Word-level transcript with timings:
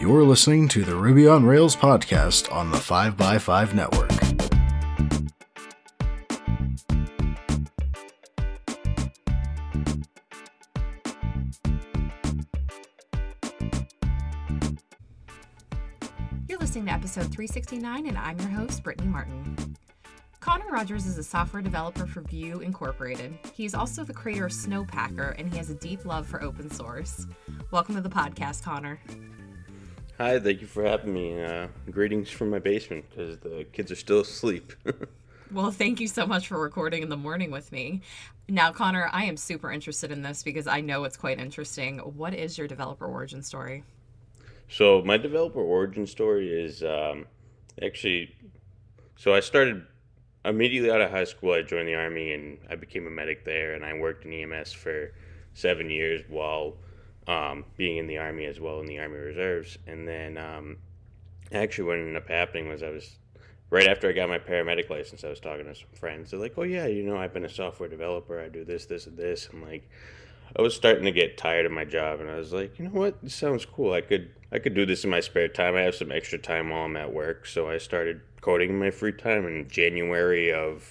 You're 0.00 0.22
listening 0.22 0.68
to 0.68 0.84
the 0.84 0.94
Ruby 0.94 1.26
on 1.26 1.44
Rails 1.44 1.74
podcast 1.74 2.52
on 2.52 2.70
the 2.70 2.76
5x5 2.76 3.74
network. 3.74 4.12
You're 16.46 16.60
listening 16.60 16.84
to 16.84 16.92
episode 16.92 17.32
369, 17.32 18.06
and 18.06 18.16
I'm 18.16 18.38
your 18.38 18.50
host, 18.50 18.84
Brittany 18.84 19.08
Martin. 19.08 19.76
Konnor 20.38 20.70
Rogers 20.70 21.06
is 21.06 21.18
a 21.18 21.24
software 21.24 21.60
developer 21.60 22.06
for 22.06 22.22
Veue 22.22 22.62
Incorporated. 22.62 23.36
He 23.52 23.64
is 23.64 23.74
also 23.74 24.04
the 24.04 24.14
creator 24.14 24.46
of 24.46 24.52
Snowpacker, 24.52 25.36
and 25.36 25.52
he 25.52 25.58
has 25.58 25.70
a 25.70 25.74
deep 25.74 26.04
love 26.04 26.24
for 26.24 26.40
open 26.40 26.70
source. 26.70 27.26
Welcome 27.72 27.96
to 27.96 28.00
the 28.00 28.08
podcast, 28.08 28.62
Konnor. 28.62 29.00
Hi, 30.18 30.38
thank 30.40 30.60
you 30.60 30.66
for 30.66 30.84
having 30.84 31.14
me. 31.14 31.42
Uh, 31.42 31.68
greetings 31.90 32.28
from 32.28 32.50
my 32.50 32.58
basement 32.58 33.04
because 33.08 33.38
the 33.38 33.64
kids 33.72 33.90
are 33.92 33.96
still 33.96 34.20
asleep. 34.20 34.72
well, 35.52 35.70
thank 35.70 36.00
you 36.00 36.08
so 36.08 36.26
much 36.26 36.48
for 36.48 36.58
recording 36.58 37.02
in 37.02 37.08
the 37.08 37.16
morning 37.16 37.50
with 37.50 37.70
me. 37.72 38.02
Now, 38.48 38.72
Konnor, 38.72 39.08
I 39.12 39.24
am 39.24 39.36
super 39.36 39.70
interested 39.70 40.10
in 40.10 40.22
this 40.22 40.42
because 40.42 40.66
I 40.66 40.80
know 40.80 41.04
it's 41.04 41.16
quite 41.16 41.38
interesting. 41.38 41.98
What 41.98 42.34
is 42.34 42.58
your 42.58 42.66
developer 42.66 43.06
origin 43.06 43.42
story? 43.42 43.84
So, 44.68 45.02
my 45.02 45.16
developer 45.16 45.60
origin 45.60 46.06
story 46.06 46.48
is 46.50 46.82
um, 46.82 47.26
actually 47.80 48.34
so 49.18 49.34
I 49.34 49.40
started 49.40 49.84
immediately 50.44 50.92
out 50.92 51.00
of 51.00 51.10
high 51.10 51.24
school. 51.24 51.52
I 51.52 51.62
joined 51.62 51.88
the 51.88 51.96
army 51.96 52.32
and 52.32 52.58
I 52.70 52.76
became 52.76 53.04
a 53.08 53.10
medic 53.10 53.44
there, 53.44 53.74
and 53.74 53.84
I 53.84 53.92
worked 53.94 54.24
in 54.24 54.32
EMS 54.32 54.72
for 54.72 55.12
seven 55.54 55.90
years 55.90 56.22
while 56.28 56.76
um, 57.28 57.64
being 57.76 57.98
in 57.98 58.06
the 58.06 58.18
army 58.18 58.46
as 58.46 58.58
well 58.58 58.80
in 58.80 58.86
the 58.86 58.98
army 58.98 59.18
reserves. 59.18 59.78
And 59.86 60.08
then 60.08 60.38
um, 60.38 60.78
actually, 61.52 61.84
what 61.84 61.98
ended 61.98 62.16
up 62.16 62.28
happening 62.28 62.68
was 62.68 62.82
I 62.82 62.88
was 62.88 63.16
right 63.70 63.86
after 63.86 64.08
I 64.08 64.12
got 64.12 64.30
my 64.30 64.38
paramedic 64.38 64.88
license. 64.88 65.22
I 65.22 65.28
was 65.28 65.38
talking 65.38 65.66
to 65.66 65.74
some 65.74 65.90
friends. 65.94 66.30
They're 66.30 66.40
like, 66.40 66.54
"Oh 66.56 66.62
yeah, 66.62 66.86
you 66.86 67.02
know, 67.02 67.18
I've 67.18 67.34
been 67.34 67.44
a 67.44 67.50
software 67.50 67.88
developer. 67.88 68.40
I 68.40 68.48
do 68.48 68.64
this, 68.64 68.86
this, 68.86 69.06
and 69.06 69.16
this." 69.16 69.48
I'm 69.52 69.62
like, 69.62 69.88
I 70.56 70.62
was 70.62 70.74
starting 70.74 71.04
to 71.04 71.12
get 71.12 71.36
tired 71.36 71.66
of 71.66 71.72
my 71.72 71.84
job, 71.84 72.20
and 72.20 72.30
I 72.30 72.36
was 72.36 72.52
like, 72.52 72.78
you 72.78 72.86
know 72.86 72.98
what? 72.98 73.22
This 73.22 73.34
sounds 73.34 73.66
cool. 73.66 73.92
I 73.92 74.00
could 74.00 74.30
I 74.50 74.58
could 74.58 74.74
do 74.74 74.86
this 74.86 75.04
in 75.04 75.10
my 75.10 75.20
spare 75.20 75.48
time. 75.48 75.76
I 75.76 75.82
have 75.82 75.94
some 75.94 76.10
extra 76.10 76.38
time 76.38 76.70
while 76.70 76.86
I'm 76.86 76.96
at 76.96 77.12
work, 77.12 77.46
so 77.46 77.68
I 77.68 77.76
started 77.76 78.22
coding 78.40 78.70
in 78.70 78.78
my 78.78 78.90
free 78.90 79.12
time 79.12 79.46
in 79.46 79.68
January 79.68 80.52
of 80.52 80.90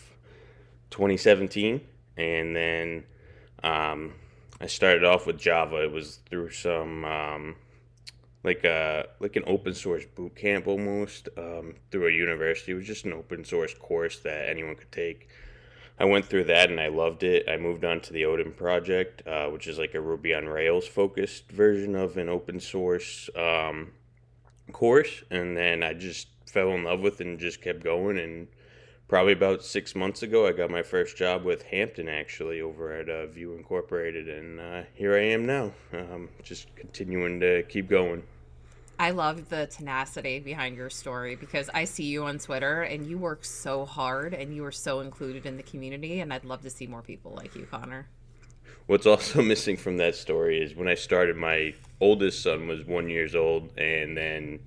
2017, 0.91 1.81
and 2.15 2.55
then. 2.55 3.03
Um, 3.63 4.13
I 4.59 4.67
started 4.67 5.03
off 5.03 5.27
with 5.27 5.37
Java. 5.37 5.83
It 5.83 5.91
was 5.91 6.19
through 6.29 6.51
some 6.51 7.05
um, 7.05 7.55
like 8.43 8.63
a 8.63 9.07
like 9.19 9.35
an 9.35 9.43
open 9.45 9.73
source 9.73 10.05
boot 10.05 10.35
camp 10.35 10.67
almost 10.67 11.29
um, 11.37 11.75
through 11.91 12.07
a 12.07 12.11
university. 12.11 12.71
It 12.71 12.75
was 12.75 12.87
just 12.87 13.05
an 13.05 13.13
open 13.13 13.43
source 13.43 13.73
course 13.73 14.19
that 14.19 14.49
anyone 14.49 14.75
could 14.75 14.91
take. 14.91 15.29
I 15.99 16.05
went 16.05 16.25
through 16.25 16.45
that 16.45 16.69
and 16.69 16.79
I 16.79 16.89
loved 16.89 17.23
it. 17.23 17.49
I 17.49 17.57
moved 17.57 17.83
on 17.83 18.01
to 18.01 18.13
the 18.13 18.25
Odin 18.25 18.51
project, 18.51 19.27
uh, 19.27 19.47
which 19.47 19.67
is 19.67 19.79
like 19.79 19.95
a 19.95 20.01
Ruby 20.01 20.33
on 20.33 20.45
Rails 20.45 20.87
focused 20.87 21.51
version 21.51 21.95
of 21.95 22.17
an 22.17 22.29
open 22.29 22.59
source 22.59 23.29
um, 23.35 23.91
course, 24.71 25.23
and 25.31 25.57
then 25.57 25.83
I 25.83 25.93
just 25.93 26.27
fell 26.45 26.69
in 26.69 26.83
love 26.83 27.01
with 27.01 27.19
it 27.19 27.27
and 27.27 27.39
just 27.39 27.61
kept 27.61 27.83
going 27.83 28.17
and 28.19 28.47
probably 29.07 29.33
about 29.33 29.63
six 29.63 29.95
months 29.95 30.23
ago, 30.23 30.47
I 30.47 30.51
got 30.51 30.69
my 30.69 30.83
first 30.83 31.15
job 31.17 31.43
with 31.43 31.63
Hampton 31.63 32.09
actually 32.09 32.61
over 32.61 32.93
at 32.93 33.09
uh, 33.09 33.27
Veue 33.27 33.55
Incorporated, 33.55 34.27
and 34.27 34.59
uh, 34.59 34.81
here 34.93 35.15
I 35.15 35.23
am 35.23 35.45
now, 35.45 35.71
um, 35.93 36.29
just 36.43 36.73
continuing 36.75 37.39
to 37.39 37.63
keep 37.63 37.89
going. 37.89 38.23
I 38.99 39.11
love 39.11 39.49
the 39.49 39.67
tenacity 39.67 40.39
behind 40.39 40.75
your 40.75 40.89
story 40.89 41.35
because 41.35 41.69
I 41.71 41.83
see 41.83 42.05
you 42.05 42.23
on 42.23 42.39
Twitter 42.39 42.81
and 42.81 43.05
you 43.05 43.19
work 43.19 43.45
so 43.45 43.85
hard 43.85 44.33
and 44.33 44.55
you 44.55 44.65
are 44.65 44.71
so 44.71 45.01
included 45.01 45.45
in 45.45 45.55
the 45.55 45.63
community, 45.63 46.19
and 46.19 46.33
I'd 46.33 46.45
love 46.45 46.61
to 46.63 46.69
see 46.69 46.87
more 46.87 47.01
people 47.01 47.33
like 47.35 47.55
you, 47.55 47.67
Konnor. 47.71 48.07
What's 48.87 49.05
also 49.05 49.41
missing 49.43 49.77
from 49.77 49.97
that 49.97 50.15
story 50.15 50.61
is 50.61 50.75
when 50.75 50.87
I 50.87 50.95
started, 50.95 51.37
my 51.37 51.75
oldest 52.01 52.41
son 52.41 52.67
was 52.67 52.85
one 52.85 53.07
years 53.09 53.35
old, 53.35 53.71
and 53.77 54.17
then 54.17 54.59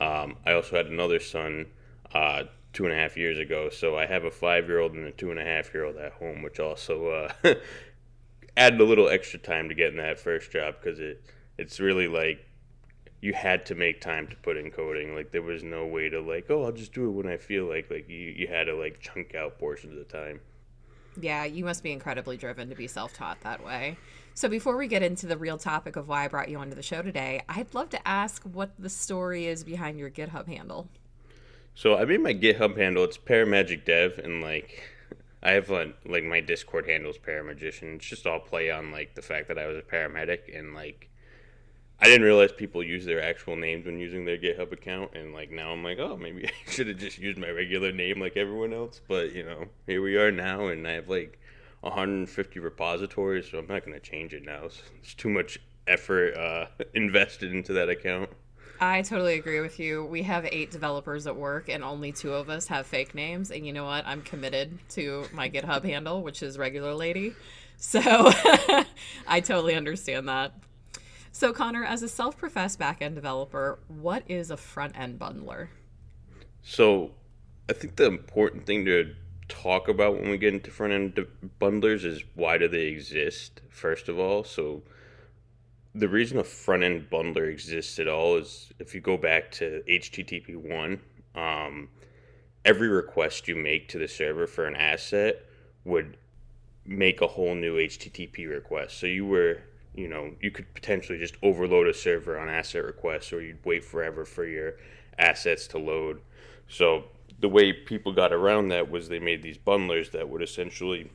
um, 0.00 0.36
I 0.46 0.52
also 0.52 0.76
had 0.76 0.86
another 0.86 1.18
son 1.18 1.66
uh, 2.14 2.44
two 2.72 2.84
and 2.84 2.92
a 2.92 2.96
half 2.96 3.16
years 3.16 3.38
ago. 3.38 3.70
So 3.70 3.96
I 3.96 4.06
have 4.06 4.24
a 4.24 4.30
five 4.30 4.66
year 4.66 4.80
old 4.80 4.92
and 4.92 5.06
a 5.06 5.12
two 5.12 5.30
and 5.30 5.40
a 5.40 5.44
half 5.44 5.72
year 5.72 5.84
old 5.84 5.96
at 5.96 6.12
home, 6.12 6.42
which 6.42 6.60
also 6.60 7.30
uh, 7.44 7.54
added 8.56 8.80
a 8.80 8.84
little 8.84 9.08
extra 9.08 9.38
time 9.38 9.68
to 9.68 9.74
getting 9.74 9.98
that 9.98 10.18
first 10.18 10.50
job 10.50 10.76
because 10.80 11.00
it 11.00 11.24
it's 11.56 11.80
really 11.80 12.08
like 12.08 12.44
you 13.20 13.32
had 13.32 13.66
to 13.66 13.74
make 13.74 14.00
time 14.00 14.28
to 14.28 14.36
put 14.36 14.56
in 14.56 14.70
coding. 14.70 15.14
Like 15.14 15.32
there 15.32 15.42
was 15.42 15.62
no 15.64 15.86
way 15.86 16.08
to 16.08 16.20
like, 16.20 16.46
oh, 16.50 16.64
I'll 16.64 16.72
just 16.72 16.92
do 16.92 17.08
it 17.08 17.12
when 17.12 17.26
I 17.26 17.36
feel 17.36 17.68
like. 17.68 17.90
Like 17.90 18.08
you, 18.08 18.16
you 18.16 18.46
had 18.46 18.64
to 18.64 18.74
like 18.74 19.00
chunk 19.00 19.34
out 19.34 19.58
portions 19.58 19.92
of 19.92 19.98
the 19.98 20.04
time. 20.04 20.40
Yeah, 21.20 21.44
you 21.44 21.64
must 21.64 21.82
be 21.82 21.90
incredibly 21.90 22.36
driven 22.36 22.68
to 22.68 22.76
be 22.76 22.86
self 22.86 23.12
taught 23.12 23.40
that 23.40 23.64
way. 23.64 23.96
So 24.34 24.48
before 24.48 24.76
we 24.76 24.86
get 24.86 25.02
into 25.02 25.26
the 25.26 25.36
real 25.36 25.58
topic 25.58 25.96
of 25.96 26.06
why 26.06 26.24
I 26.24 26.28
brought 26.28 26.48
you 26.48 26.58
onto 26.58 26.76
the 26.76 26.82
show 26.82 27.02
today, 27.02 27.42
I'd 27.48 27.74
love 27.74 27.90
to 27.90 28.08
ask 28.08 28.44
what 28.44 28.70
the 28.78 28.88
story 28.88 29.46
is 29.46 29.64
behind 29.64 29.98
your 29.98 30.10
GitHub 30.10 30.46
handle. 30.46 30.88
So 31.78 31.96
I 31.96 32.04
made 32.06 32.22
my 32.22 32.34
GitHub 32.34 32.76
handle. 32.76 33.04
It's 33.04 33.16
Paramagic 33.16 33.84
Dev, 33.84 34.18
and 34.18 34.42
like 34.42 34.82
I 35.44 35.52
have 35.52 35.70
like, 35.70 35.94
like 36.04 36.24
my 36.24 36.40
Discord 36.40 36.88
handle 36.88 37.12
is 37.12 37.18
Paramagician. 37.18 37.94
It's 37.94 38.06
just 38.06 38.26
all 38.26 38.40
play 38.40 38.68
on 38.68 38.90
like 38.90 39.14
the 39.14 39.22
fact 39.22 39.46
that 39.46 39.60
I 39.60 39.68
was 39.68 39.76
a 39.76 39.82
paramedic, 39.82 40.58
and 40.58 40.74
like 40.74 41.08
I 42.00 42.06
didn't 42.06 42.24
realize 42.24 42.50
people 42.50 42.82
use 42.82 43.04
their 43.04 43.22
actual 43.22 43.54
names 43.54 43.86
when 43.86 44.00
using 44.00 44.24
their 44.24 44.38
GitHub 44.38 44.72
account, 44.72 45.14
and 45.14 45.32
like 45.32 45.52
now 45.52 45.70
I'm 45.70 45.84
like, 45.84 46.00
oh, 46.00 46.16
maybe 46.16 46.46
I 46.48 46.70
should 46.70 46.88
have 46.88 46.98
just 46.98 47.16
used 47.16 47.38
my 47.38 47.50
regular 47.50 47.92
name 47.92 48.20
like 48.20 48.36
everyone 48.36 48.72
else. 48.72 49.00
But 49.06 49.32
you 49.32 49.44
know, 49.44 49.66
here 49.86 50.02
we 50.02 50.16
are 50.16 50.32
now, 50.32 50.66
and 50.66 50.84
I 50.84 50.94
have 50.94 51.08
like 51.08 51.38
150 51.82 52.58
repositories, 52.58 53.52
so 53.52 53.58
I'm 53.58 53.68
not 53.68 53.84
gonna 53.84 54.00
change 54.00 54.34
it 54.34 54.44
now. 54.44 54.64
It's 54.64 55.14
too 55.14 55.28
much 55.28 55.60
effort 55.86 56.36
uh, 56.36 56.66
invested 56.94 57.54
into 57.54 57.72
that 57.74 57.88
account. 57.88 58.30
I 58.80 59.02
totally 59.02 59.34
agree 59.34 59.60
with 59.60 59.80
you. 59.80 60.04
We 60.04 60.22
have 60.22 60.46
eight 60.46 60.70
developers 60.70 61.26
at 61.26 61.34
work, 61.34 61.68
and 61.68 61.82
only 61.82 62.12
two 62.12 62.32
of 62.32 62.48
us 62.48 62.68
have 62.68 62.86
fake 62.86 63.14
names. 63.14 63.50
And 63.50 63.66
you 63.66 63.72
know 63.72 63.84
what? 63.84 64.06
I'm 64.06 64.22
committed 64.22 64.78
to 64.90 65.24
my 65.32 65.50
GitHub 65.50 65.84
handle, 65.84 66.22
which 66.22 66.42
is 66.42 66.58
regular 66.58 66.94
lady. 66.94 67.34
So 67.76 68.00
I 69.26 69.40
totally 69.40 69.74
understand 69.74 70.28
that. 70.28 70.52
So, 71.30 71.52
Konnor, 71.52 71.84
as 71.84 72.02
a 72.02 72.08
self 72.08 72.36
professed 72.36 72.80
backend 72.80 73.14
developer, 73.14 73.78
what 73.86 74.24
is 74.28 74.50
a 74.50 74.56
front 74.56 74.98
end 74.98 75.18
bundler? 75.18 75.68
So, 76.62 77.12
I 77.68 77.72
think 77.74 77.96
the 77.96 78.06
important 78.06 78.66
thing 78.66 78.84
to 78.86 79.14
talk 79.48 79.88
about 79.88 80.14
when 80.14 80.30
we 80.30 80.38
get 80.38 80.54
into 80.54 80.70
front 80.70 80.92
end 80.92 81.26
bundlers 81.60 82.04
is 82.04 82.24
why 82.34 82.58
do 82.58 82.66
they 82.66 82.86
exist, 82.86 83.60
first 83.70 84.08
of 84.08 84.18
all. 84.18 84.42
So, 84.42 84.82
the 85.94 86.08
reason 86.08 86.38
a 86.38 86.44
front 86.44 86.82
end 86.82 87.08
bundler 87.10 87.50
exists 87.50 87.98
at 87.98 88.08
all 88.08 88.36
is 88.36 88.72
if 88.78 88.94
you 88.94 89.00
go 89.00 89.16
back 89.16 89.50
to 89.52 89.82
HTTP 89.88 90.56
one, 90.56 91.00
um, 91.34 91.88
every 92.64 92.88
request 92.88 93.48
you 93.48 93.56
make 93.56 93.88
to 93.88 93.98
the 93.98 94.08
server 94.08 94.46
for 94.46 94.66
an 94.66 94.76
asset 94.76 95.44
would 95.84 96.16
make 96.84 97.20
a 97.20 97.26
whole 97.26 97.54
new 97.54 97.76
HTTP 97.76 98.48
request. 98.48 98.98
So 98.98 99.06
you 99.06 99.26
were, 99.26 99.62
you 99.94 100.08
know, 100.08 100.32
you 100.40 100.50
could 100.50 100.72
potentially 100.74 101.18
just 101.18 101.36
overload 101.42 101.86
a 101.86 101.94
server 101.94 102.38
on 102.38 102.48
asset 102.48 102.84
requests, 102.84 103.32
or 103.32 103.42
you'd 103.42 103.64
wait 103.64 103.84
forever 103.84 104.24
for 104.24 104.46
your 104.46 104.74
assets 105.18 105.66
to 105.68 105.78
load. 105.78 106.20
So 106.68 107.04
the 107.40 107.48
way 107.48 107.72
people 107.72 108.12
got 108.12 108.32
around 108.32 108.68
that 108.68 108.90
was 108.90 109.08
they 109.08 109.18
made 109.18 109.42
these 109.42 109.58
bundlers 109.58 110.10
that 110.12 110.28
would 110.28 110.42
essentially 110.42 111.10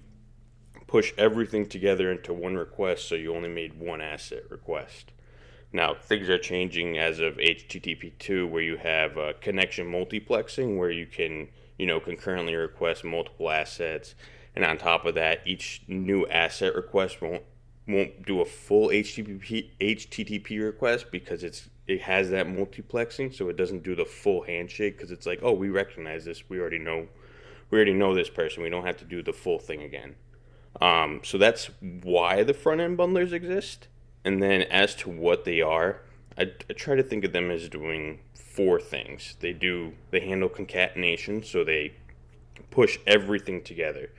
push 0.94 1.12
everything 1.18 1.66
together 1.66 2.12
into 2.12 2.32
one 2.32 2.56
request 2.56 3.08
so 3.08 3.16
you 3.16 3.36
only 3.36 3.50
made 3.50 3.74
one 3.80 4.00
asset 4.00 4.44
request. 4.52 5.12
Now, 5.72 5.96
things 5.96 6.30
are 6.30 6.38
changing 6.38 7.00
as 7.00 7.20
of 7.20 7.38
HTTP2 7.38 8.48
where 8.48 8.62
you 8.62 8.78
have 8.78 9.18
uh, 9.18 9.34
connection 9.42 9.88
multiplexing 9.88 10.78
where 10.78 10.92
you 10.92 11.08
can, 11.08 11.48
you 11.80 11.88
know, 11.88 12.00
concurrently 12.00 12.54
request 12.56 13.04
multiple 13.04 13.50
assets 13.50 14.14
and 14.56 14.64
on 14.64 14.78
top 14.78 15.08
of 15.08 15.16
that, 15.16 15.40
each 15.48 15.82
new 15.88 16.28
asset 16.28 16.76
request 16.76 17.24
won't 17.24 17.42
won't 17.88 18.24
do 18.24 18.42
a 18.42 18.46
full 18.46 18.90
HTTP 18.90 19.72
HTTP 19.82 20.64
request 20.64 21.08
because 21.12 21.44
it's 21.44 21.70
it 21.88 22.02
has 22.02 22.30
that 22.30 22.46
multiplexing, 22.46 23.34
so 23.34 23.50
it 23.50 23.58
doesn't 23.58 23.82
do 23.82 23.96
the 23.96 24.06
full 24.06 24.44
handshake 24.44 24.98
because 24.98 25.10
it's 25.10 25.26
like, 25.26 25.40
oh, 25.42 25.54
we 25.54 25.70
recognize 25.70 26.24
this, 26.24 26.44
we 26.50 26.60
already 26.60 26.78
know, 26.78 27.08
we 27.72 27.78
already 27.80 27.94
know 27.94 28.14
this 28.14 28.30
person, 28.30 28.62
we 28.62 28.70
don't 28.70 28.86
have 28.86 28.98
to 28.98 29.06
do 29.06 29.24
the 29.24 29.34
full 29.34 29.58
thing 29.58 29.82
again. 29.82 30.14
Um, 30.82 31.22
so 31.24 31.38
that's 31.38 31.70
why 31.80 32.44
the 32.44 32.54
front 32.54 32.82
end 32.82 32.98
bundlers 32.98 33.32
exist. 33.32 33.88
And 34.26 34.42
then 34.42 34.64
as 34.64 34.96
to 34.96 35.10
what 35.10 35.46
they 35.46 35.62
are, 35.62 36.02
I, 36.38 36.52
I 36.70 36.74
try 36.74 36.96
to 36.96 37.04
think 37.04 37.24
of 37.26 37.34
them 37.34 37.52
as 37.52 37.70
doing 37.70 38.20
four 38.34 38.80
things. 38.80 39.36
They 39.40 39.54
do 39.54 39.94
they 40.12 40.22
handle 40.22 40.50
concatenation, 40.50 41.44
so 41.44 41.64
they 41.64 41.94
push 42.72 42.98
everything 43.06 43.64
together. 43.64 44.12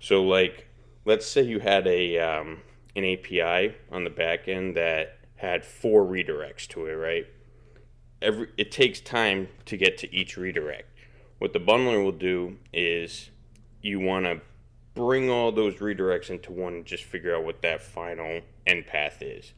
So 0.00 0.22
like 0.22 0.68
let's 1.04 1.26
say 1.26 1.42
you 1.42 1.60
had 1.60 1.86
a 1.86 2.18
um, 2.18 2.62
an 2.96 3.04
API 3.04 3.76
on 3.90 4.04
the 4.04 4.10
back 4.10 4.48
end 4.48 4.76
that 4.76 5.18
had 5.36 5.64
four 5.64 6.04
redirects 6.04 6.66
to 6.68 6.86
it, 6.86 6.94
right? 6.94 7.26
every 8.22 8.48
it 8.56 8.70
takes 8.70 9.00
time 9.00 9.48
to 9.66 9.76
get 9.76 9.98
to 9.98 10.14
each 10.14 10.36
redirect. 10.36 10.88
What 11.38 11.52
the 11.52 11.58
bundler 11.58 12.02
will 12.02 12.12
do 12.12 12.58
is 12.72 13.30
you 13.82 13.98
want 13.98 14.26
to 14.26 14.40
bring 14.94 15.30
all 15.30 15.52
those 15.52 15.76
redirects 15.76 16.30
into 16.30 16.52
one 16.52 16.74
and 16.74 16.84
just 16.84 17.04
figure 17.04 17.34
out 17.34 17.44
what 17.44 17.62
that 17.62 17.82
final 17.82 18.40
end 18.66 18.86
path 18.86 19.22
is. 19.22 19.52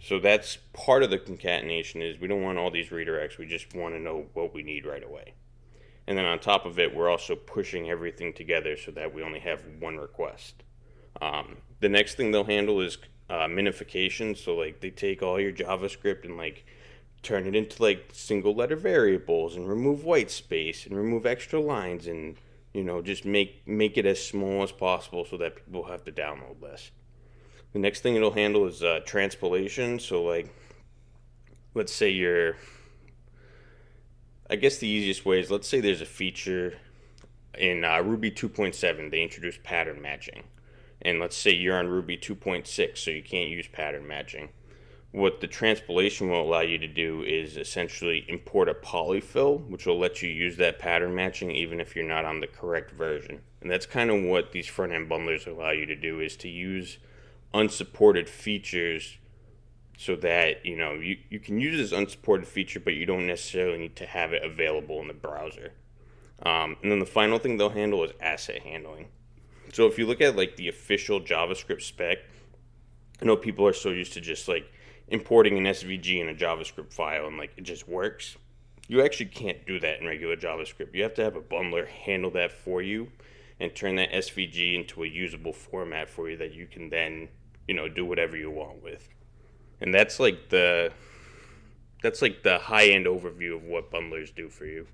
So 0.00 0.18
that's 0.18 0.58
part 0.72 1.02
of 1.02 1.10
the 1.10 1.18
concatenation 1.18 2.02
is 2.02 2.20
we 2.20 2.28
don't 2.28 2.42
want 2.42 2.58
all 2.58 2.70
these 2.70 2.90
redirects. 2.90 3.38
We 3.38 3.46
just 3.46 3.74
want 3.74 3.94
to 3.94 4.00
know 4.00 4.26
what 4.34 4.52
we 4.52 4.62
need 4.62 4.84
right 4.84 5.02
away. 5.02 5.34
And 6.06 6.18
then 6.18 6.26
on 6.26 6.38
top 6.38 6.66
of 6.66 6.78
it, 6.78 6.94
we're 6.94 7.08
also 7.08 7.34
pushing 7.34 7.88
everything 7.88 8.34
together 8.34 8.76
so 8.76 8.90
that 8.92 9.14
we 9.14 9.22
only 9.22 9.40
have 9.40 9.62
one 9.80 9.96
request. 9.96 10.62
Um, 11.22 11.56
the 11.80 11.88
next 11.88 12.16
thing 12.16 12.30
they'll 12.30 12.44
handle 12.44 12.80
is 12.80 12.98
uh, 13.30 13.46
minification. 13.46 14.36
So 14.36 14.54
like 14.54 14.80
they 14.80 14.90
take 14.90 15.22
all 15.22 15.40
your 15.40 15.52
JavaScript 15.52 16.24
and 16.24 16.36
like 16.36 16.66
turn 17.22 17.46
it 17.46 17.56
into 17.56 17.82
like 17.82 18.10
single 18.12 18.54
letter 18.54 18.76
variables 18.76 19.56
and 19.56 19.66
remove 19.66 20.04
white 20.04 20.30
space 20.30 20.84
and 20.84 20.96
remove 20.96 21.24
extra 21.24 21.58
lines 21.58 22.06
and 22.06 22.36
you 22.74 22.84
know 22.84 23.00
just 23.00 23.24
make 23.24 23.66
make 23.66 23.96
it 23.96 24.04
as 24.04 24.22
small 24.22 24.62
as 24.62 24.72
possible 24.72 25.24
so 25.24 25.38
that 25.38 25.56
people 25.56 25.84
have 25.84 26.04
to 26.04 26.12
download 26.12 26.60
less. 26.60 26.90
The 27.72 27.78
next 27.78 28.02
thing 28.02 28.14
it'll 28.14 28.32
handle 28.32 28.66
is 28.66 28.82
uh, 28.82 29.00
transpilation. 29.06 29.98
So 29.98 30.22
like 30.22 30.54
let's 31.74 31.92
say 31.92 32.10
you're 32.10 32.56
I 34.50 34.56
guess 34.56 34.76
the 34.76 34.88
easiest 34.88 35.24
way 35.24 35.40
is 35.40 35.50
let's 35.50 35.68
say 35.68 35.80
there's 35.80 36.02
a 36.02 36.06
feature 36.06 36.74
in 37.56 37.84
uh, 37.84 38.02
Ruby 38.02 38.30
2.7 38.30 39.10
they 39.10 39.22
introduced 39.22 39.62
pattern 39.62 40.02
matching 40.02 40.42
and 41.04 41.20
let's 41.20 41.36
say 41.36 41.52
you're 41.52 41.78
on 41.78 41.88
Ruby 41.88 42.16
2.6, 42.16 42.96
so 42.96 43.10
you 43.10 43.22
can't 43.22 43.50
use 43.50 43.68
pattern 43.68 44.06
matching. 44.06 44.48
What 45.14 45.40
the 45.40 45.46
transpilation 45.46 46.28
will 46.28 46.42
allow 46.42 46.62
you 46.62 46.76
to 46.78 46.88
do 46.88 47.22
is 47.22 47.56
essentially 47.56 48.24
import 48.26 48.68
a 48.68 48.74
polyfill, 48.74 49.64
which 49.68 49.86
will 49.86 49.98
let 49.98 50.22
you 50.22 50.28
use 50.28 50.56
that 50.56 50.80
pattern 50.80 51.14
matching 51.14 51.52
even 51.52 51.78
if 51.78 51.94
you're 51.94 52.04
not 52.04 52.24
on 52.24 52.40
the 52.40 52.48
correct 52.48 52.90
version. 52.90 53.40
And 53.60 53.70
that's 53.70 53.86
kind 53.86 54.10
of 54.10 54.24
what 54.24 54.50
these 54.50 54.66
front 54.66 54.92
end 54.92 55.08
bundlers 55.08 55.46
allow 55.46 55.70
you 55.70 55.86
to 55.86 55.94
do 55.94 56.18
is 56.18 56.36
to 56.38 56.48
use 56.48 56.98
unsupported 57.52 58.28
features 58.28 59.18
so 59.96 60.16
that 60.16 60.66
you 60.66 60.76
know 60.76 60.94
you, 60.94 61.18
you 61.30 61.38
can 61.38 61.60
use 61.60 61.78
this 61.78 61.96
unsupported 61.96 62.48
feature 62.48 62.80
but 62.80 62.94
you 62.94 63.06
don't 63.06 63.28
necessarily 63.28 63.78
need 63.78 63.94
to 63.94 64.06
have 64.06 64.32
it 64.32 64.42
available 64.42 65.00
in 65.00 65.06
the 65.06 65.14
browser 65.14 65.72
um, 66.42 66.76
and 66.82 66.90
then 66.90 66.98
the 66.98 67.06
final 67.06 67.38
thing 67.38 67.56
they'll 67.56 67.70
handle 67.70 68.02
is 68.02 68.10
asset 68.20 68.64
handling 68.64 69.06
so 69.72 69.86
if 69.86 69.96
you 69.96 70.06
look 70.06 70.20
at 70.20 70.34
like 70.34 70.56
the 70.56 70.66
official 70.66 71.20
JavaScript 71.20 71.82
spec, 71.82 72.18
I 73.20 73.24
know 73.24 73.36
people 73.36 73.66
are 73.66 73.72
so 73.72 73.90
used 73.90 74.12
to 74.14 74.20
just 74.20 74.46
like 74.48 74.70
importing 75.08 75.58
an 75.58 75.64
SVG 75.64 76.20
in 76.20 76.28
a 76.28 76.34
JavaScript 76.34 76.92
file 76.92 77.26
and 77.26 77.36
like 77.36 77.52
it 77.56 77.62
just 77.62 77.88
works. 77.88 78.36
You 78.88 79.02
actually 79.02 79.26
can't 79.26 79.66
do 79.66 79.80
that 79.80 80.00
in 80.00 80.06
regular 80.06 80.36
JavaScript. 80.36 80.94
You 80.94 81.02
have 81.02 81.14
to 81.14 81.24
have 81.24 81.36
a 81.36 81.40
bundler 81.40 81.86
handle 81.86 82.30
that 82.32 82.52
for 82.52 82.82
you 82.82 83.08
and 83.60 83.74
turn 83.74 83.96
that 83.96 84.12
SVG 84.12 84.74
into 84.74 85.04
a 85.04 85.06
usable 85.06 85.52
format 85.52 86.08
for 86.08 86.28
you 86.28 86.36
that 86.36 86.52
you 86.52 86.66
can 86.66 86.90
then, 86.90 87.28
you 87.66 87.74
know, 87.74 87.88
do 87.88 88.04
whatever 88.04 88.36
you 88.36 88.50
want 88.50 88.82
with. 88.82 89.08
And 89.80 89.94
that's 89.94 90.20
like 90.20 90.48
the 90.50 90.92
that's 92.02 92.20
like 92.20 92.42
the 92.42 92.58
high 92.58 92.88
end 92.88 93.06
overview 93.06 93.56
of 93.56 93.64
what 93.64 93.90
bundlers 93.90 94.34
do 94.34 94.48
for 94.48 94.66
you. 94.66 94.86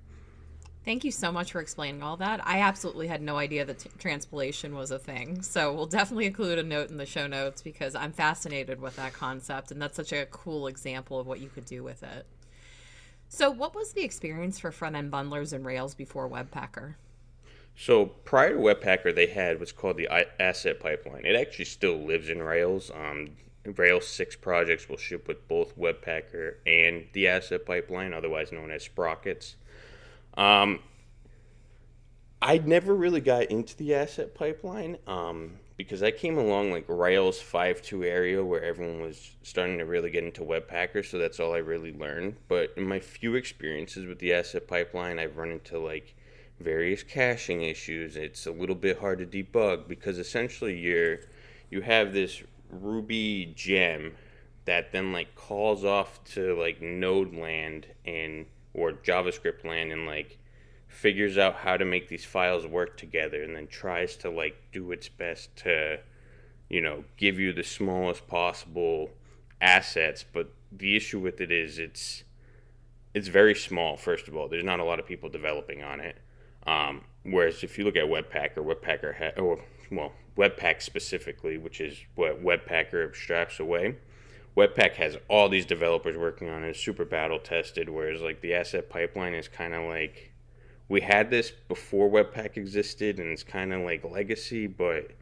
Thank 0.84 1.04
you 1.04 1.12
so 1.12 1.30
much 1.30 1.52
for 1.52 1.60
explaining 1.60 2.02
all 2.02 2.16
that. 2.16 2.40
I 2.46 2.60
absolutely 2.60 3.06
had 3.06 3.20
no 3.20 3.36
idea 3.36 3.66
that 3.66 3.80
t- 3.80 3.90
transpilation 3.98 4.74
was 4.74 4.90
a 4.90 4.98
thing. 4.98 5.42
So 5.42 5.74
we'll 5.74 5.86
definitely 5.86 6.24
include 6.26 6.58
a 6.58 6.62
note 6.62 6.90
in 6.90 6.96
the 6.96 7.04
show 7.04 7.26
notes 7.26 7.60
because 7.60 7.94
I'm 7.94 8.12
fascinated 8.12 8.80
with 8.80 8.96
that 8.96 9.12
concept, 9.12 9.70
and 9.70 9.80
that's 9.80 9.96
such 9.96 10.12
a 10.12 10.26
cool 10.26 10.66
example 10.66 11.20
of 11.20 11.26
what 11.26 11.40
you 11.40 11.50
could 11.50 11.66
do 11.66 11.82
with 11.82 12.02
it. 12.02 12.26
So, 13.28 13.48
what 13.48 13.76
was 13.76 13.92
the 13.92 14.02
experience 14.02 14.58
for 14.58 14.72
front 14.72 14.96
end 14.96 15.12
bundlers 15.12 15.52
and 15.52 15.64
Rails 15.64 15.94
before 15.94 16.28
Webpacker? 16.28 16.94
So, 17.76 18.06
prior 18.06 18.54
to 18.54 18.58
Webpacker, 18.58 19.14
they 19.14 19.28
had 19.28 19.60
what's 19.60 19.70
called 19.70 19.98
the 19.98 20.08
asset 20.40 20.80
pipeline. 20.80 21.24
It 21.24 21.36
actually 21.36 21.66
still 21.66 21.96
lives 21.96 22.28
in 22.28 22.42
Rails. 22.42 22.90
Um, 22.90 23.36
Rails 23.64 24.08
6 24.08 24.34
projects 24.36 24.88
will 24.88 24.96
ship 24.96 25.28
with 25.28 25.46
both 25.46 25.78
Webpacker 25.78 26.54
and 26.66 27.06
the 27.12 27.28
asset 27.28 27.64
pipeline, 27.64 28.12
otherwise 28.12 28.50
known 28.50 28.72
as 28.72 28.82
sprockets. 28.82 29.54
Um, 30.34 30.80
I 32.42 32.58
never 32.58 32.94
really 32.94 33.20
got 33.20 33.44
into 33.44 33.76
the 33.76 33.94
asset 33.94 34.34
pipeline 34.34 34.96
um, 35.06 35.58
because 35.76 36.02
I 36.02 36.10
came 36.10 36.38
along 36.38 36.70
like 36.72 36.86
Rails 36.88 37.38
5.2 37.38 38.04
area 38.04 38.42
where 38.42 38.62
everyone 38.62 39.02
was 39.02 39.36
starting 39.42 39.78
to 39.78 39.84
really 39.84 40.10
get 40.10 40.24
into 40.24 40.40
Webpacker, 40.40 41.04
so 41.04 41.18
that's 41.18 41.38
all 41.38 41.52
I 41.52 41.58
really 41.58 41.92
learned. 41.92 42.36
But 42.48 42.72
in 42.76 42.86
my 42.86 42.98
few 42.98 43.34
experiences 43.34 44.06
with 44.06 44.18
the 44.20 44.32
asset 44.32 44.66
pipeline, 44.66 45.18
I've 45.18 45.36
run 45.36 45.50
into 45.50 45.78
like 45.78 46.14
various 46.60 47.02
caching 47.02 47.62
issues. 47.62 48.16
It's 48.16 48.46
a 48.46 48.52
little 48.52 48.74
bit 48.74 48.98
hard 48.98 49.18
to 49.18 49.26
debug 49.26 49.88
because 49.88 50.18
essentially 50.18 50.78
you're 50.78 51.20
you 51.70 51.82
have 51.82 52.12
this 52.12 52.42
Ruby 52.70 53.52
gem 53.54 54.14
that 54.64 54.92
then 54.92 55.12
like 55.12 55.34
calls 55.34 55.84
off 55.84 56.22
to 56.24 56.58
like 56.58 56.80
node 56.80 57.34
land 57.34 57.86
and 58.04 58.46
or 58.80 58.92
JavaScript 58.92 59.64
land 59.64 59.92
and 59.92 60.06
like 60.06 60.38
figures 60.88 61.38
out 61.38 61.56
how 61.56 61.76
to 61.76 61.84
make 61.84 62.08
these 62.08 62.24
files 62.24 62.66
work 62.66 62.96
together 62.96 63.42
and 63.42 63.54
then 63.54 63.66
tries 63.66 64.16
to 64.16 64.30
like 64.30 64.56
do 64.72 64.90
its 64.90 65.08
best 65.08 65.54
to 65.56 65.98
you 66.68 66.80
know 66.80 67.04
give 67.16 67.38
you 67.38 67.52
the 67.52 67.62
smallest 67.62 68.26
possible 68.26 69.10
assets. 69.60 70.24
But 70.32 70.52
the 70.72 70.96
issue 70.96 71.20
with 71.20 71.40
it 71.40 71.52
is 71.52 71.78
it's 71.78 72.24
it's 73.14 73.28
very 73.28 73.54
small 73.54 73.96
first 73.96 74.28
of 74.28 74.36
all. 74.36 74.48
There's 74.48 74.64
not 74.64 74.80
a 74.80 74.84
lot 74.84 74.98
of 74.98 75.06
people 75.06 75.28
developing 75.28 75.82
on 75.82 76.00
it. 76.00 76.16
Um, 76.66 77.04
whereas 77.22 77.62
if 77.62 77.78
you 77.78 77.84
look 77.84 77.96
at 77.96 78.04
webpack 78.04 78.56
or 78.56 78.62
webpacker 78.62 79.14
ha- 79.16 79.40
or 79.40 79.62
well 79.90 80.12
webpack 80.36 80.80
specifically 80.80 81.58
which 81.58 81.80
is 81.80 81.98
what 82.14 82.42
webpacker 82.42 83.04
abstracts 83.04 83.60
away 83.60 83.96
Webpack 84.56 84.94
has 84.94 85.16
all 85.28 85.48
these 85.48 85.66
developers 85.66 86.16
working 86.16 86.48
on 86.48 86.64
it, 86.64 86.76
super 86.76 87.04
battle 87.04 87.38
tested, 87.38 87.88
whereas 87.88 88.20
like 88.20 88.40
the 88.40 88.54
asset 88.54 88.90
pipeline 88.90 89.34
is 89.34 89.48
kind 89.48 89.74
of 89.74 89.84
like 89.84 90.32
we 90.88 91.00
had 91.00 91.30
this 91.30 91.52
before 91.68 92.10
Webpack 92.10 92.56
existed 92.56 93.20
and 93.20 93.30
it's 93.30 93.44
kind 93.44 93.72
of 93.72 93.82
like 93.82 94.04
legacy, 94.04 94.66
but 94.66 95.12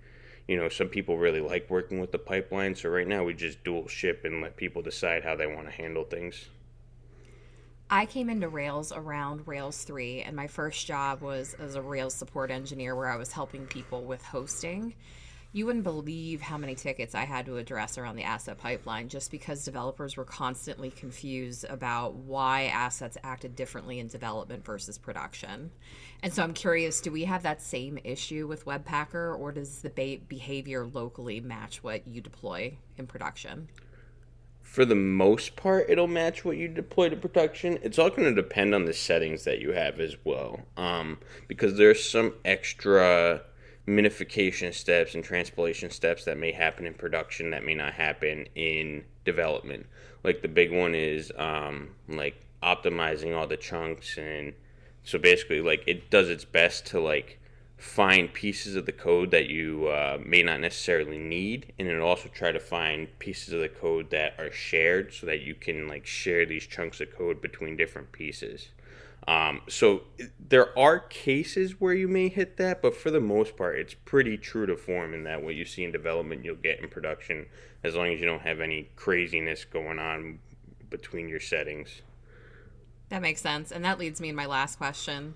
you 0.48 0.56
know, 0.56 0.70
some 0.70 0.88
people 0.88 1.18
really 1.18 1.42
like 1.42 1.68
working 1.68 2.00
with 2.00 2.10
the 2.10 2.18
pipeline. 2.18 2.74
So 2.74 2.88
right 2.88 3.06
now 3.06 3.22
we 3.22 3.34
just 3.34 3.62
dual 3.64 3.86
ship 3.86 4.24
and 4.24 4.40
let 4.40 4.56
people 4.56 4.80
decide 4.80 5.22
how 5.22 5.36
they 5.36 5.46
want 5.46 5.66
to 5.66 5.72
handle 5.72 6.04
things. 6.04 6.46
I 7.90 8.06
came 8.06 8.28
into 8.28 8.48
Rails 8.48 8.92
around 8.92 9.46
Rails 9.46 9.82
3, 9.84 10.20
and 10.22 10.36
my 10.36 10.46
first 10.46 10.86
job 10.86 11.22
was 11.22 11.54
as 11.58 11.74
a 11.74 11.80
Rails 11.80 12.14
support 12.14 12.50
engineer 12.50 12.94
where 12.94 13.10
I 13.10 13.16
was 13.16 13.32
helping 13.32 13.66
people 13.66 14.04
with 14.04 14.22
hosting 14.22 14.94
you 15.52 15.64
wouldn't 15.64 15.84
believe 15.84 16.42
how 16.42 16.58
many 16.58 16.74
tickets 16.74 17.14
I 17.14 17.24
had 17.24 17.46
to 17.46 17.56
address 17.56 17.96
around 17.96 18.16
the 18.16 18.24
asset 18.24 18.58
pipeline 18.58 19.08
just 19.08 19.30
because 19.30 19.64
developers 19.64 20.16
were 20.16 20.24
constantly 20.24 20.90
confused 20.90 21.64
about 21.70 22.14
why 22.14 22.64
assets 22.64 23.16
acted 23.24 23.56
differently 23.56 23.98
in 23.98 24.08
development 24.08 24.64
versus 24.64 24.98
production. 24.98 25.70
And 26.22 26.32
so 26.32 26.42
I'm 26.42 26.52
curious 26.52 27.00
do 27.00 27.10
we 27.10 27.24
have 27.24 27.44
that 27.44 27.62
same 27.62 27.98
issue 28.04 28.46
with 28.46 28.66
Webpacker, 28.66 29.38
or 29.38 29.52
does 29.52 29.80
the 29.80 29.90
ba- 29.90 30.22
behavior 30.28 30.84
locally 30.84 31.40
match 31.40 31.82
what 31.82 32.06
you 32.06 32.20
deploy 32.20 32.76
in 32.98 33.06
production? 33.06 33.68
For 34.62 34.84
the 34.84 34.94
most 34.94 35.56
part, 35.56 35.86
it'll 35.88 36.08
match 36.08 36.44
what 36.44 36.58
you 36.58 36.68
deploy 36.68 37.08
to 37.08 37.16
production. 37.16 37.78
It's 37.82 37.98
all 37.98 38.10
going 38.10 38.24
to 38.24 38.34
depend 38.34 38.74
on 38.74 38.84
the 38.84 38.92
settings 38.92 39.44
that 39.44 39.60
you 39.60 39.72
have 39.72 39.98
as 39.98 40.16
well. 40.24 40.60
Um, 40.76 41.20
because 41.46 41.78
there's 41.78 42.04
some 42.04 42.34
extra 42.44 43.40
minification 43.88 44.74
steps 44.74 45.14
and 45.14 45.24
transpilation 45.24 45.90
steps 45.90 46.24
that 46.26 46.36
may 46.36 46.52
happen 46.52 46.86
in 46.86 46.92
production 46.92 47.50
that 47.50 47.64
may 47.64 47.74
not 47.74 47.94
happen 47.94 48.46
in 48.54 49.02
development. 49.24 49.86
Like 50.22 50.42
the 50.42 50.48
big 50.48 50.70
one 50.70 50.94
is 50.94 51.32
um, 51.38 51.88
like 52.06 52.36
optimizing 52.62 53.34
all 53.34 53.46
the 53.46 53.56
chunks 53.56 54.18
and 54.18 54.52
so 55.04 55.18
basically 55.18 55.60
like 55.60 55.82
it 55.86 56.10
does 56.10 56.28
its 56.28 56.44
best 56.44 56.84
to 56.84 57.00
like 57.00 57.38
find 57.78 58.34
pieces 58.34 58.74
of 58.74 58.84
the 58.84 58.92
code 58.92 59.30
that 59.30 59.46
you 59.46 59.86
uh, 59.86 60.18
may 60.22 60.42
not 60.42 60.60
necessarily 60.60 61.16
need 61.16 61.72
and 61.78 61.86
it'll 61.86 62.06
also 62.06 62.28
try 62.28 62.50
to 62.50 62.58
find 62.58 63.16
pieces 63.20 63.54
of 63.54 63.60
the 63.60 63.68
code 63.68 64.10
that 64.10 64.34
are 64.38 64.50
shared 64.50 65.14
so 65.14 65.24
that 65.24 65.40
you 65.40 65.54
can 65.54 65.86
like 65.86 66.04
share 66.04 66.44
these 66.44 66.66
chunks 66.66 67.00
of 67.00 67.16
code 67.16 67.40
between 67.40 67.76
different 67.76 68.10
pieces 68.10 68.68
um, 69.28 69.60
so 69.68 70.04
there 70.48 70.76
are 70.78 70.98
cases 70.98 71.78
where 71.78 71.92
you 71.92 72.08
may 72.08 72.30
hit 72.30 72.56
that, 72.56 72.80
but 72.80 72.96
for 72.96 73.10
the 73.10 73.20
most 73.20 73.58
part, 73.58 73.78
it's 73.78 73.92
pretty 73.92 74.38
true 74.38 74.64
to 74.64 74.74
form 74.74 75.12
in 75.12 75.24
that 75.24 75.42
what 75.42 75.54
you 75.54 75.66
see 75.66 75.84
in 75.84 75.92
development, 75.92 76.46
you'll 76.46 76.56
get 76.56 76.80
in 76.80 76.88
production 76.88 77.44
as 77.84 77.94
long 77.94 78.08
as 78.08 78.20
you 78.20 78.24
don't 78.24 78.40
have 78.40 78.60
any 78.60 78.88
craziness 78.96 79.66
going 79.66 79.98
on 79.98 80.38
between 80.88 81.28
your 81.28 81.40
settings. 81.40 82.00
That 83.10 83.20
makes 83.20 83.42
sense. 83.42 83.70
And 83.70 83.84
that 83.84 83.98
leads 83.98 84.18
me 84.18 84.30
to 84.30 84.34
my 84.34 84.46
last 84.46 84.76
question. 84.76 85.34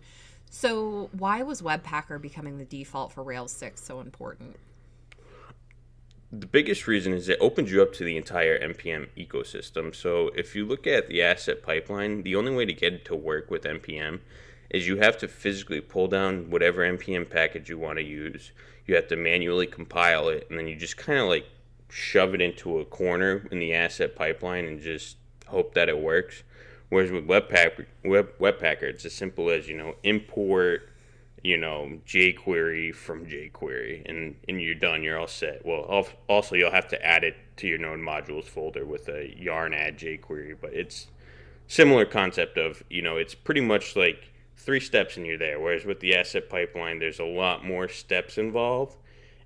So, 0.48 1.10
why 1.12 1.42
was 1.42 1.60
Webpacker 1.60 2.20
becoming 2.20 2.56
the 2.56 2.64
default 2.64 3.12
for 3.12 3.22
Rails 3.22 3.52
6 3.52 3.82
so 3.82 4.00
important? 4.00 4.56
The 6.32 6.46
biggest 6.46 6.86
reason 6.86 7.12
is 7.12 7.28
it 7.28 7.36
opens 7.42 7.70
you 7.70 7.82
up 7.82 7.92
to 7.92 8.04
the 8.04 8.16
entire 8.16 8.58
npm 8.58 9.06
ecosystem. 9.18 9.94
So 9.94 10.28
if 10.34 10.56
you 10.56 10.64
look 10.64 10.86
at 10.86 11.08
the 11.08 11.22
asset 11.22 11.62
pipeline 11.62 12.22
the 12.22 12.36
only 12.36 12.54
way 12.54 12.64
to 12.64 12.72
get 12.72 12.94
it 12.94 13.04
to 13.06 13.14
work 13.14 13.50
with 13.50 13.64
npm 13.64 14.20
is 14.70 14.88
you 14.88 14.96
have 14.96 15.18
to 15.18 15.28
physically 15.28 15.82
pull 15.82 16.08
down 16.08 16.48
whatever 16.48 16.80
npm 16.80 17.28
package 17.28 17.68
you 17.68 17.76
want 17.76 17.98
to 17.98 18.04
use. 18.04 18.52
You 18.86 18.94
have 18.94 19.08
to 19.08 19.16
manually 19.16 19.66
compile 19.66 20.28
it 20.28 20.46
and 20.48 20.58
then 20.58 20.66
you 20.66 20.74
just 20.74 20.96
kind 20.96 21.18
of 21.18 21.28
like 21.28 21.44
shove 21.90 22.34
it 22.34 22.40
into 22.40 22.78
a 22.78 22.86
corner 22.86 23.46
in 23.50 23.58
the 23.58 23.74
asset 23.74 24.16
pipeline 24.16 24.64
and 24.64 24.80
just 24.80 25.18
hope 25.48 25.74
that 25.74 25.90
it 25.90 25.98
works. 25.98 26.44
Whereas 26.88 27.10
with 27.10 27.26
webpack 27.26 27.84
web, 28.06 28.30
webpacker 28.38 28.84
it's 28.84 29.04
as 29.04 29.12
simple 29.12 29.50
as 29.50 29.68
you 29.68 29.76
know 29.76 29.96
import 30.02 30.88
you 31.42 31.56
know 31.56 31.98
jQuery 32.06 32.94
from 32.94 33.26
jQuery, 33.26 34.08
and 34.08 34.36
and 34.48 34.60
you're 34.60 34.74
done. 34.74 35.02
You're 35.02 35.18
all 35.18 35.26
set. 35.26 35.64
Well, 35.66 36.06
also 36.28 36.54
you'll 36.54 36.70
have 36.70 36.88
to 36.88 37.04
add 37.04 37.24
it 37.24 37.36
to 37.58 37.66
your 37.66 37.78
node 37.78 38.00
modules 38.00 38.44
folder 38.44 38.84
with 38.84 39.08
a 39.08 39.34
yarn 39.36 39.74
add 39.74 39.98
jQuery, 39.98 40.56
but 40.60 40.72
it's 40.72 41.08
similar 41.66 42.04
concept 42.04 42.58
of 42.58 42.82
you 42.88 43.02
know 43.02 43.16
it's 43.16 43.34
pretty 43.34 43.60
much 43.60 43.96
like 43.96 44.32
three 44.56 44.80
steps 44.80 45.16
and 45.16 45.26
you're 45.26 45.38
there. 45.38 45.58
Whereas 45.58 45.84
with 45.84 46.00
the 46.00 46.14
asset 46.14 46.48
pipeline, 46.48 47.00
there's 47.00 47.18
a 47.18 47.24
lot 47.24 47.64
more 47.64 47.88
steps 47.88 48.38
involved, 48.38 48.96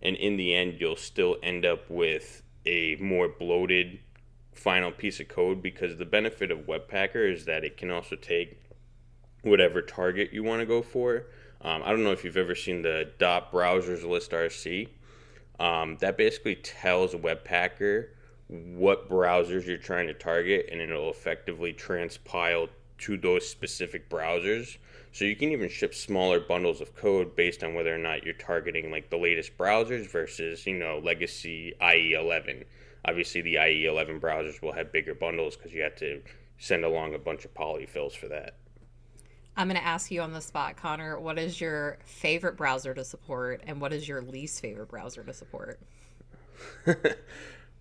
and 0.03 0.17
in 0.17 0.37
the 0.37 0.55
end, 0.55 0.77
you'll 0.79 0.97
still 0.97 1.37
end 1.43 1.65
up 1.65 1.89
with 1.89 2.43
a 2.67 2.97
more 2.97 3.29
bloated 3.29 4.01
final 4.53 4.91
piece 4.91 5.21
of 5.21 5.29
code 5.29 5.63
because 5.63 5.97
the 5.97 6.05
benefit 6.05 6.51
of 6.51 6.61
Webpacker 6.61 7.33
is 7.33 7.45
that 7.45 7.65
it 7.65 7.77
can 7.77 7.91
also 7.91 8.17
take 8.17 8.59
whatever 9.43 9.81
target 9.81 10.33
you 10.33 10.43
want 10.43 10.61
to 10.61 10.67
go 10.67 10.83
for 10.83 11.27
um, 11.63 11.83
I 11.85 11.91
don't 11.91 12.05
know 12.05 12.13
if 12.13 12.25
you've 12.25 12.37
ever 12.37 12.55
seen 12.55 12.83
the 12.83 13.11
dot 13.19 13.53
browsers 13.53 14.09
list 14.09 14.31
RC. 14.33 14.89
Um, 15.59 15.97
that 16.01 16.19
basically 16.19 16.57
tells 16.57 17.15
Webpacker 17.15 18.09
what 18.49 19.09
browsers 19.09 19.67
you're 19.67 19.79
trying 19.79 20.07
to 20.07 20.15
target, 20.15 20.69
and 20.71 20.81
it'll 20.81 21.11
effectively 21.11 21.73
transpile 21.73 22.69
to 22.99 23.17
those 23.17 23.49
specific 23.49 24.09
browsers. 24.09 24.77
So 25.13 25.25
you 25.25 25.35
can 25.35 25.51
even 25.51 25.71
ship 25.71 25.95
smaller 25.95 26.41
bundles 26.41 26.81
of 26.81 26.95
code 26.95 27.35
based 27.35 27.65
on 27.65 27.75
whether 27.75 27.95
or 27.95 27.99
not 27.99 28.25
you're 28.25 28.35
targeting 28.35 28.91
like 28.91 29.09
the 29.09 29.17
latest 29.17 29.57
browsers 29.57 30.07
versus 30.07 30.67
you 30.67 30.75
know 30.75 31.01
legacy 31.03 31.75
IE11. 31.81 32.65
Obviously, 33.07 33.41
the 33.41 33.55
IE11 33.55 34.21
browsers 34.21 34.61
will 34.61 34.73
have 34.73 34.93
bigger 34.93 35.15
bundles 35.15 35.57
because 35.57 35.73
you 35.73 35.83
have 35.83 35.97
to 35.97 36.21
send 36.59 36.85
along 36.85 37.15
a 37.15 37.19
bunch 37.19 37.45
of 37.45 37.55
polyfills 37.55 38.13
for 38.13 38.29
that. 38.29 38.55
I'm 39.57 39.69
going 39.69 39.81
to 39.81 39.87
ask 39.87 40.11
you 40.11 40.21
on 40.21 40.33
the 40.33 40.41
spot, 40.41 40.77
Konnor, 40.77 41.19
what 41.19 41.39
is 41.39 41.61
your 41.61 41.97
favorite 42.05 42.57
browser 42.57 42.93
to 42.93 43.05
support 43.05 43.63
and 43.67 43.81
what 43.81 43.93
is 43.93 44.07
your 44.07 44.21
least 44.21 44.61
favorite 44.61 44.89
browser 44.89 45.25
to 45.25 45.33
support? 45.33 45.81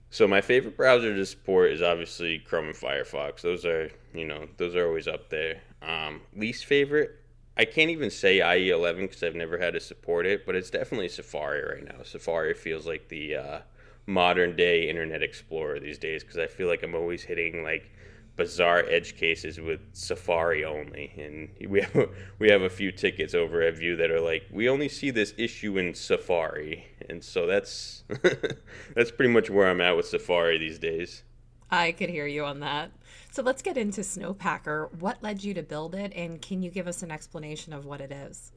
so 0.10 0.28
my 0.28 0.40
favorite 0.40 0.78
browser 0.78 1.14
to 1.14 1.26
support 1.26 1.72
is 1.72 1.82
obviously 1.82 2.40
Chrome 2.40 2.68
and 2.68 2.76
Firefox. 2.76 3.42
Those 3.42 3.66
are, 3.66 3.90
you 4.14 4.26
know, 4.26 4.48
those 4.56 4.74
are 4.76 4.88
always 4.88 5.08
up 5.08 5.30
there. 5.30 5.62
Um, 5.82 6.22
least 6.34 6.66
favorite, 6.66 7.20
I 7.58 7.66
can't 7.66 7.90
even 7.90 8.10
say 8.10 8.40
IE11 8.40 9.02
because 9.02 9.24
I've 9.24 9.36
never 9.36 9.58
had 9.58 9.74
to 9.74 9.82
support 9.82 10.26
it, 10.26 10.46
but 10.46 10.56
it's 10.56 10.70
definitely 10.70 11.10
Safari 11.10 11.62
right 11.62 11.84
now. 11.84 12.04
Safari 12.04 12.54
feels 12.54 12.88
like 12.88 13.10
the 13.10 13.36
uh, 13.36 13.60
modern 14.06 14.56
day 14.56 14.90
Internet 14.90 15.24
Explorer 15.24 15.82
these 15.82 15.98
days 15.98 16.24
because 16.24 16.38
I 16.38 16.48
feel 16.48 16.68
like 16.68 16.84
I'm 16.84 16.96
always 16.96 17.24
hitting 17.24 17.64
like 17.64 17.92
bizarre 18.36 18.84
edge 18.90 19.16
cases 19.16 19.60
with 19.60 19.80
Safari 19.94 20.66
only, 20.66 21.14
and 21.18 21.70
we 21.70 21.82
have 21.82 22.10
we 22.40 22.50
have 22.50 22.62
a 22.62 22.70
few 22.70 22.92
tickets 22.92 23.34
over 23.34 23.62
at 23.62 23.76
Veue 23.76 23.98
that 23.98 24.12
are 24.12 24.22
like 24.22 24.44
we 24.52 24.70
only 24.70 24.90
see 24.90 25.12
this 25.12 25.34
issue 25.38 25.78
in 25.78 25.94
Safari, 25.94 26.86
and 27.10 27.24
so 27.24 27.46
that's 27.46 28.04
that's 28.96 29.12
pretty 29.12 29.32
much 29.32 29.50
where 29.50 29.70
I'm 29.70 29.82
at 29.82 29.96
with 29.96 30.08
Safari 30.08 30.58
these 30.58 30.80
days. 30.80 31.24
I 31.72 31.92
could 31.92 32.10
hear 32.10 32.28
you 32.28 32.46
on 32.46 32.60
that. 32.60 32.92
So 33.32 33.42
let's 33.42 33.62
get 33.62 33.76
into 33.76 34.02
Snowpacker. 34.02 34.94
What 35.00 35.22
led 35.22 35.44
you 35.44 35.54
to 35.56 35.64
build 35.64 35.96
it, 35.96 36.14
and 36.16 36.42
can 36.42 36.62
you 36.62 36.70
give 36.70 36.88
us 36.88 37.04
an 37.04 37.12
explanation 37.12 37.74
of 37.74 37.86
what 37.86 38.02
it 38.02 38.12
is? 38.12 38.52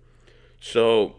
So, 0.60 1.16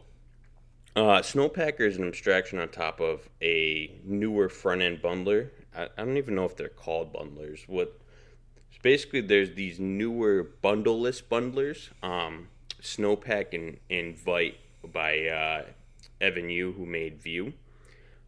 uh, 0.96 1.20
Snowpacker 1.20 1.82
is 1.82 1.98
an 1.98 2.08
abstraction 2.08 2.60
on 2.60 2.70
top 2.70 3.00
of 3.00 3.28
a 3.42 4.00
newer 4.06 4.50
front 4.50 4.82
end 4.82 5.02
bundler. 5.02 5.50
I, 5.76 5.86
I 5.98 6.06
don't 6.06 6.18
even 6.18 6.36
know 6.36 6.46
if 6.46 6.56
they're 6.56 6.70
called 6.70 7.14
bundlers. 7.14 7.68
What 7.68 8.00
basically 8.82 9.22
there's 9.22 9.54
these 9.56 9.80
newer 9.80 10.44
bundleless 10.62 11.22
bundlers, 11.22 11.90
um, 12.04 12.48
Snowpack 12.82 13.54
and, 13.54 13.78
Invite 13.90 14.58
by 14.94 15.28
uh, 15.28 15.64
Evan 16.22 16.50
You, 16.50 16.72
who 16.74 16.86
made 16.86 17.22
Vue. 17.22 17.54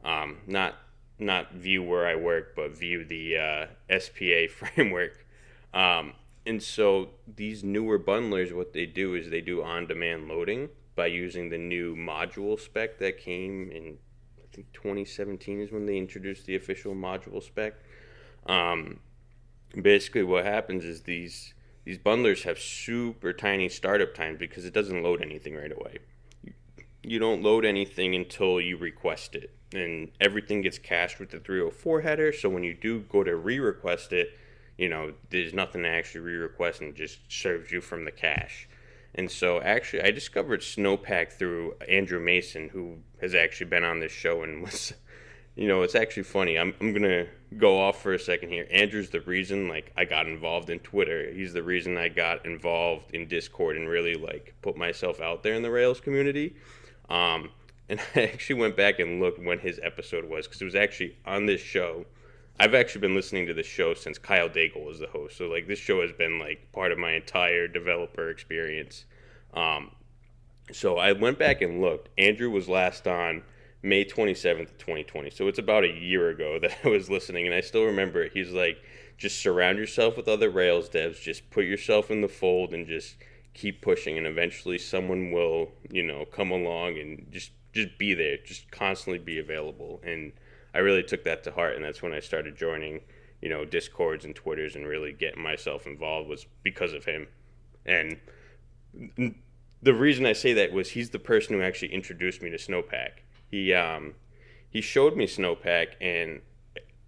Um, 0.04 0.38
not 0.48 0.76
not 1.20 1.54
Veue 1.54 1.86
where 1.86 2.08
I 2.08 2.16
work, 2.16 2.56
but 2.56 2.76
Vue 2.76 3.06
the 3.06 3.38
uh, 3.38 4.00
SPA 4.00 4.48
framework. 4.50 5.26
Um, 5.74 6.14
and 6.46 6.62
so 6.62 7.10
these 7.28 7.64
newer 7.64 8.00
bundlers, 8.00 8.52
what 8.52 8.74
they 8.74 8.88
do 8.88 9.14
is 9.14 9.30
they 9.30 9.42
do 9.42 9.62
on-demand 9.62 10.28
loading 10.28 10.70
by 10.96 11.06
using 11.06 11.50
the 11.50 11.58
new 11.58 11.96
module 11.96 12.60
spec 12.60 12.98
that 13.00 13.20
came 13.20 13.72
in. 13.72 13.98
I 14.40 14.56
think 14.56 14.74
2017 14.74 15.62
is 15.62 15.72
when 15.72 15.86
they 15.86 15.98
introduced 15.98 16.46
the 16.46 16.56
official 16.56 16.94
module 16.94 17.42
spec. 17.42 17.76
Um, 18.48 19.00
basically 19.80 20.24
what 20.24 20.46
happens 20.46 20.84
is 20.84 21.02
these 21.02 21.54
these 21.84 21.98
bundlers 21.98 22.44
have 22.44 22.60
super 22.60 23.34
tiny 23.34 23.68
startup 23.68 24.14
times 24.14 24.38
because 24.38 24.66
it 24.66 24.74
doesn't 24.74 25.02
load 25.02 25.22
anything 25.22 25.56
right 25.56 25.72
away. 25.72 25.98
You 27.02 27.18
don't 27.18 27.42
load 27.42 27.66
anything 27.66 28.14
until 28.14 28.62
you 28.62 28.78
request 28.78 29.34
it, 29.34 29.52
and 29.74 30.12
everything 30.20 30.62
gets 30.62 30.78
cached 30.78 31.20
with 31.20 31.32
the 31.32 31.40
304 31.40 32.02
header. 32.02 32.32
So 32.32 32.50
when 32.50 32.64
you 32.64 32.76
do 32.76 33.00
go 33.00 33.24
to 33.24 33.36
re-request 33.36 34.14
it, 34.14 34.38
you 34.78 34.90
know 34.90 35.14
there's 35.30 35.54
nothing 35.54 35.84
to 35.84 35.90
actually 35.90 36.22
re-request, 36.22 36.82
and 36.82 36.96
just 36.96 37.20
serves 37.30 37.72
you 37.72 37.82
from 37.82 38.06
the 38.06 38.12
cache. 38.12 38.68
And 39.14 39.30
so 39.30 39.60
actually, 39.62 40.04
I 40.04 40.12
discovered 40.12 40.62
Snowpack 40.62 41.34
through 41.34 41.76
Andrew 41.90 42.20
Mason, 42.20 42.70
who 42.70 43.00
has 43.20 43.36
actually 43.36 43.68
been 43.68 43.84
on 43.84 44.00
this 44.00 44.12
show 44.12 44.44
and 44.44 44.62
was 44.66 44.94
you 45.56 45.68
know, 45.68 45.82
it's 45.82 45.96
actually 45.96 46.24
funny. 46.24 46.58
I'm, 46.58 46.74
I'm 46.80 46.94
to 46.94 47.28
go 47.58 47.80
off 47.80 48.02
for 48.02 48.14
a 48.14 48.20
second 48.20 48.50
here. 48.50 48.68
Andrew's 48.72 49.10
the 49.10 49.22
reason, 49.22 49.68
like, 49.68 49.92
I 49.98 50.06
got 50.06 50.28
involved 50.28 50.70
in 50.70 50.80
Twitter. 50.80 51.32
He's 51.32 51.54
the 51.54 51.64
reason 51.64 51.98
I 51.98 52.08
got 52.08 52.46
involved 52.46 53.14
in 53.14 53.28
Discord 53.28 53.76
and 53.78 53.90
really, 53.90 54.16
like, 54.16 54.54
put 54.62 54.78
myself 54.78 55.20
out 55.20 55.44
there 55.44 55.54
in 55.54 55.62
the 55.62 55.72
Rails 55.72 56.00
community. 56.00 56.56
Um, 57.10 57.50
and 57.90 58.00
I 58.16 58.22
actually 58.24 58.60
went 58.60 58.78
back 58.78 59.00
and 59.00 59.20
looked 59.20 59.44
when 59.44 59.60
his 59.60 59.80
episode 59.84 60.26
was 60.26 60.48
because 60.48 60.62
it 60.62 60.66
was 60.66 60.76
actually 60.76 61.18
on 61.26 61.46
this 61.46 61.62
show. 61.62 62.06
I've 62.60 62.74
actually 62.74 63.02
been 63.02 63.16
listening 63.16 63.48
to 63.48 63.54
this 63.54 63.66
show 63.66 63.94
since 63.94 64.18
Kyle 64.18 64.50
Daigle 64.50 64.86
was 64.86 65.00
the 65.00 65.08
host. 65.08 65.38
So, 65.38 65.48
like, 65.48 65.68
this 65.68 65.80
show 65.80 66.02
has 66.02 66.12
been, 66.12 66.40
like, 66.40 66.72
part 66.72 66.92
of 66.92 66.98
my 67.00 67.14
entire 67.14 67.68
developer 67.68 68.30
experience. 68.30 69.06
Um, 69.54 69.92
so 70.72 70.98
I 70.98 71.12
went 71.12 71.38
back 71.38 71.62
and 71.62 71.82
looked. 71.82 72.10
Andrew 72.18 72.50
was 72.50 72.70
last 72.70 73.08
on 73.08 73.44
May 73.84 74.06
27th, 74.06 74.78
2020. 74.78 75.32
So 75.32 75.48
it's 75.48 75.60
about 75.60 75.84
a 75.84 75.92
year 75.92 76.30
ago 76.30 76.60
that 76.62 76.78
I 76.84 76.90
was 76.90 77.10
listening, 77.10 77.46
and 77.46 77.56
I 77.56 77.62
still 77.62 77.86
remember 77.86 78.22
it. 78.24 78.32
He's 78.34 78.52
like, 78.52 78.78
just 79.18 79.40
surround 79.40 79.78
yourself 79.78 80.18
with 80.18 80.28
other 80.28 80.50
Rails 80.50 80.90
devs, 80.90 81.22
just 81.22 81.50
put 81.52 81.66
yourself 81.66 82.10
in 82.10 82.22
the 82.22 82.28
fold, 82.28 82.74
and 82.74 82.88
just 82.88 83.16
keep 83.54 83.82
pushing. 83.82 84.18
And 84.18 84.26
eventually, 84.26 84.78
someone 84.78 85.32
will, 85.32 85.72
you 85.90 86.04
know, 86.04 86.26
come 86.26 86.52
along 86.52 86.98
and 86.98 87.28
just 87.32 87.52
just 87.74 87.98
be 87.98 88.14
there, 88.14 88.38
just 88.44 88.70
constantly 88.70 89.18
be 89.18 89.40
available. 89.40 90.02
And 90.04 90.34
I 90.74 90.80
really 90.80 91.04
took 91.04 91.24
that 91.24 91.44
to 91.44 91.52
heart, 91.52 91.76
and 91.76 91.86
that's 91.86 92.02
when 92.02 92.14
I 92.14 92.20
started 92.20 92.58
joining, 92.58 93.00
you 93.42 93.48
know, 93.48 93.64
discords 93.64 94.26
and 94.26 94.36
twitters, 94.36 94.76
and 94.76 94.86
really 94.86 95.14
getting 95.14 95.42
myself 95.42 95.88
involved 95.88 96.28
was 96.28 96.46
because 96.64 96.94
of 96.94 97.06
him. 97.06 97.28
And 97.86 98.20
the 99.82 99.94
reason 99.94 100.26
I 100.26 100.34
say 100.34 100.54
that 100.54 100.72
was 100.72 100.90
he's 100.90 101.12
the 101.12 101.20
person 101.20 101.56
who 101.56 101.64
actually 101.64 101.94
introduced 101.94 102.42
me 102.42 102.50
to 102.50 102.58
Snowpack 102.58 103.22
he 103.52 103.74
um, 103.74 104.16
he 104.70 104.82
showed 104.82 105.16
me 105.16 105.28
Snowpack, 105.28 105.88
and 106.00 106.42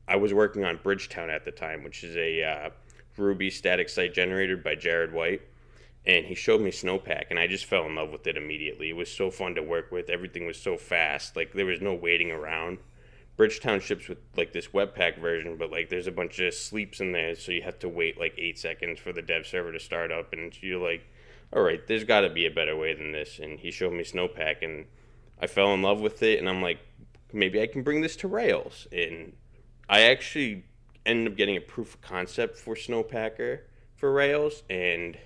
I 0.07 0.17
was 0.17 0.33
working 0.33 0.65
on 0.65 0.79
Bridgetown 0.83 1.29
at 1.29 1.45
the 1.45 1.51
time, 1.51 1.83
which 1.83 2.03
is 2.03 2.15
a 2.17 2.43
uh, 2.43 2.69
Ruby 3.17 3.50
static 3.50 3.89
site 3.89 4.13
generated 4.13 4.63
by 4.63 4.75
Jared 4.75 5.13
White. 5.13 5.41
And 6.05 6.25
he 6.25 6.35
showed 6.35 6.59
me 6.59 6.69
Snowpack, 6.69 7.27
and 7.29 7.39
I 7.39 7.47
just 7.47 7.63
fell 7.63 7.85
in 7.85 7.95
love 7.95 8.12
with 8.12 8.27
it 8.27 8.35
immediately. 8.35 8.89
It 8.89 8.97
was 8.97 9.09
so 9.09 9.31
fun 9.31 9.55
to 9.55 9.63
work 9.63 9.89
with. 9.89 10.09
Everything 10.09 10.45
was 10.45 10.59
so 10.59 10.75
fast. 10.75 11.38
Like 11.38 11.53
there 11.53 11.65
was 11.65 11.79
no 11.79 11.93
waiting 11.93 12.29
around. 12.29 12.79
Bridgetown 13.38 13.79
ships 13.79 14.09
with 14.09 14.17
like 14.35 14.51
this 14.51 14.67
Webpack 14.67 15.17
version, 15.19 15.55
but 15.55 15.71
like 15.71 15.89
there's 15.89 16.07
a 16.07 16.12
bunch 16.12 16.39
of 16.39 16.53
sleeps 16.53 17.00
in 17.00 17.13
there, 17.13 17.35
so 17.35 17.53
you 17.53 17.62
have 17.62 17.79
to 17.79 17.89
wait 17.89 18.19
like 18.19 18.35
eight 18.38 18.59
seconds 18.59 19.00
for 19.00 19.13
the 19.13 19.21
dev 19.21 19.47
server 19.47 19.71
to 19.71 19.79
start 19.79 20.12
up, 20.12 20.33
and 20.33 20.62
you're 20.62 20.77
like, 20.77 21.07
all 21.53 21.62
right, 21.62 21.88
there's 21.88 22.03
got 22.03 22.21
to 22.21 22.29
be 22.29 22.45
a 22.45 22.51
better 22.51 22.75
way 22.75 22.93
than 22.93 23.13
this. 23.13 23.39
And 23.39 23.59
he 23.59 23.71
showed 23.71 23.93
me 23.93 24.03
Snowpack, 24.03 24.62
and 24.62 24.85
I 25.43 25.47
fell 25.47 25.73
in 25.73 25.81
love 25.81 26.00
with 26.00 26.23
it, 26.23 26.39
and 26.39 26.47
I'm 26.47 26.62
like, 26.62 26.79
maybe 27.33 27.62
I 27.62 27.67
can 27.67 27.83
bring 27.83 28.00
this 28.00 28.15
to 28.17 28.29
Rails. 28.29 28.88
And 28.93 29.33
I 29.89 30.03
actually 30.03 30.63
ended 31.05 31.33
up 31.33 31.38
getting 31.38 31.57
a 31.57 31.62
proof 31.62 31.95
of 31.95 32.01
concept 32.01 32.57
for 32.57 32.75
Snowpacker 32.75 33.59
for 33.97 34.13
Rails, 34.13 34.63
and 34.69 35.17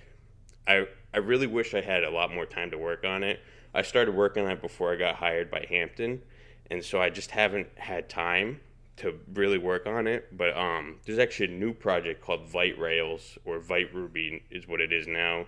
I 0.66 0.88
I 1.14 1.18
really 1.18 1.46
wish 1.46 1.72
I 1.72 1.82
had 1.82 2.02
a 2.02 2.10
lot 2.10 2.34
more 2.34 2.46
time 2.46 2.72
to 2.72 2.78
work 2.78 3.04
on 3.04 3.22
it. 3.22 3.38
I 3.72 3.82
started 3.82 4.12
working 4.12 4.44
on 4.44 4.50
it 4.50 4.60
before 4.60 4.92
I 4.92 4.96
got 4.96 5.14
hired 5.14 5.52
by 5.52 5.64
Hampton, 5.68 6.22
and 6.68 6.84
so 6.84 7.00
I 7.00 7.10
just 7.10 7.30
haven't 7.30 7.68
had 7.76 8.08
time 8.08 8.58
to 8.96 9.20
really 9.34 9.58
work 9.58 9.86
on 9.86 10.08
it. 10.08 10.36
But 10.36 10.56
um, 10.56 10.96
there's 11.06 11.20
actually 11.20 11.54
a 11.54 11.58
new 11.58 11.72
project 11.72 12.22
called 12.22 12.48
Vite 12.48 12.76
Rails 12.76 13.38
or 13.44 13.60
Vite 13.60 13.94
Ruby 13.94 14.42
is 14.50 14.66
what 14.66 14.80
it 14.80 14.92
is 14.92 15.06
now. 15.06 15.46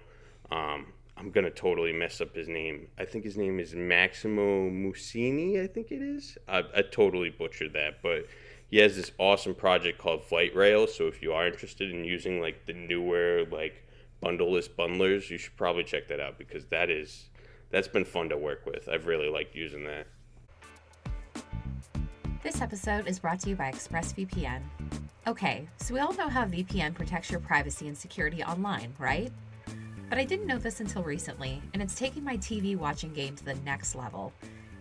Um, 0.53 0.93
I'm 1.21 1.31
gonna 1.31 1.51
totally 1.51 1.93
mess 1.93 2.23
up 2.23 2.35
his 2.35 2.49
name. 2.49 2.89
I 2.99 3.05
think 3.05 3.25
his 3.25 3.37
name 3.37 3.61
is 3.61 3.75
Maximo 3.75 4.71
Mussini. 4.71 5.63
I 5.63 5.67
think 5.67 5.93
it 5.93 6.01
is. 6.01 6.39
I, 6.49 6.63
I 6.75 6.81
totally 6.81 7.29
butchered 7.29 7.75
that, 7.75 8.03
but 8.03 8.25
he 8.71 8.79
has 8.79 8.97
this 8.97 9.13
awesome 9.19 9.55
project 9.55 9.99
called 9.99 10.27
Vite 10.31 10.57
Rails. 10.57 10.95
So 10.95 11.09
if 11.09 11.21
you 11.21 11.35
are 11.35 11.47
interested 11.47 11.91
in 11.91 12.05
using 12.05 12.41
like 12.41 12.65
the 12.65 12.73
newer 12.73 13.45
like 13.53 13.87
bundleless 14.23 14.67
bundlers, 14.67 15.29
you 15.29 15.37
should 15.37 15.57
probably 15.59 15.85
check 15.85 16.09
that 16.09 16.21
out 16.21 16.39
because 16.39 16.65
that 16.67 16.89
is 16.89 17.29
that's 17.71 17.89
been 17.89 18.07
fun 18.07 18.31
to 18.31 18.39
work 18.39 18.65
with. 18.65 18.89
I've 18.89 19.07
really 19.07 19.29
liked 19.29 19.55
using 19.55 19.85
that. 19.85 20.07
This 22.43 22.63
episode 22.63 23.07
is 23.07 23.19
brought 23.19 23.41
to 23.41 23.51
you 23.51 23.57
by 23.57 23.71
ExpressVPN. 23.73 24.63
Okay, 25.27 25.69
so 25.77 25.93
we 25.93 26.01
all 26.01 26.15
know 26.15 26.31
how 26.31 26.47
VPN 26.47 26.95
protects 26.95 27.31
your 27.31 27.41
privacy 27.41 27.89
and 27.89 27.97
security 27.97 28.43
online, 28.43 28.95
right? 28.99 29.31
But 30.11 30.19
I 30.19 30.25
didn't 30.25 30.49
know 30.49 30.59
this 30.59 30.81
until 30.81 31.05
recently, 31.05 31.63
and 31.73 31.81
it's 31.81 31.95
taking 31.95 32.25
my 32.25 32.37
TV 32.37 32.77
watching 32.77 33.13
game 33.13 33.37
to 33.37 33.45
the 33.45 33.55
next 33.55 33.95
level. 33.95 34.33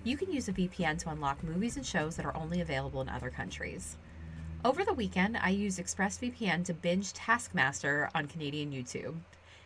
You 0.04 0.18
can 0.18 0.32
use 0.32 0.50
a 0.50 0.54
VPN 0.54 0.98
to 1.00 1.12
unlock 1.12 1.44
movies 1.44 1.78
and 1.78 1.86
shows 1.86 2.16
that 2.16 2.26
are 2.26 2.36
only 2.36 2.62
available 2.62 3.00
in 3.02 3.10
other 3.10 3.30
countries. 3.30 3.96
Over 4.66 4.84
the 4.84 4.92
weekend, 4.92 5.38
I 5.38 5.50
used 5.50 5.80
ExpressVPN 5.80 6.66
to 6.66 6.74
binge 6.74 7.14
Taskmaster 7.14 8.10
on 8.16 8.26
Canadian 8.26 8.72
YouTube. 8.72 9.18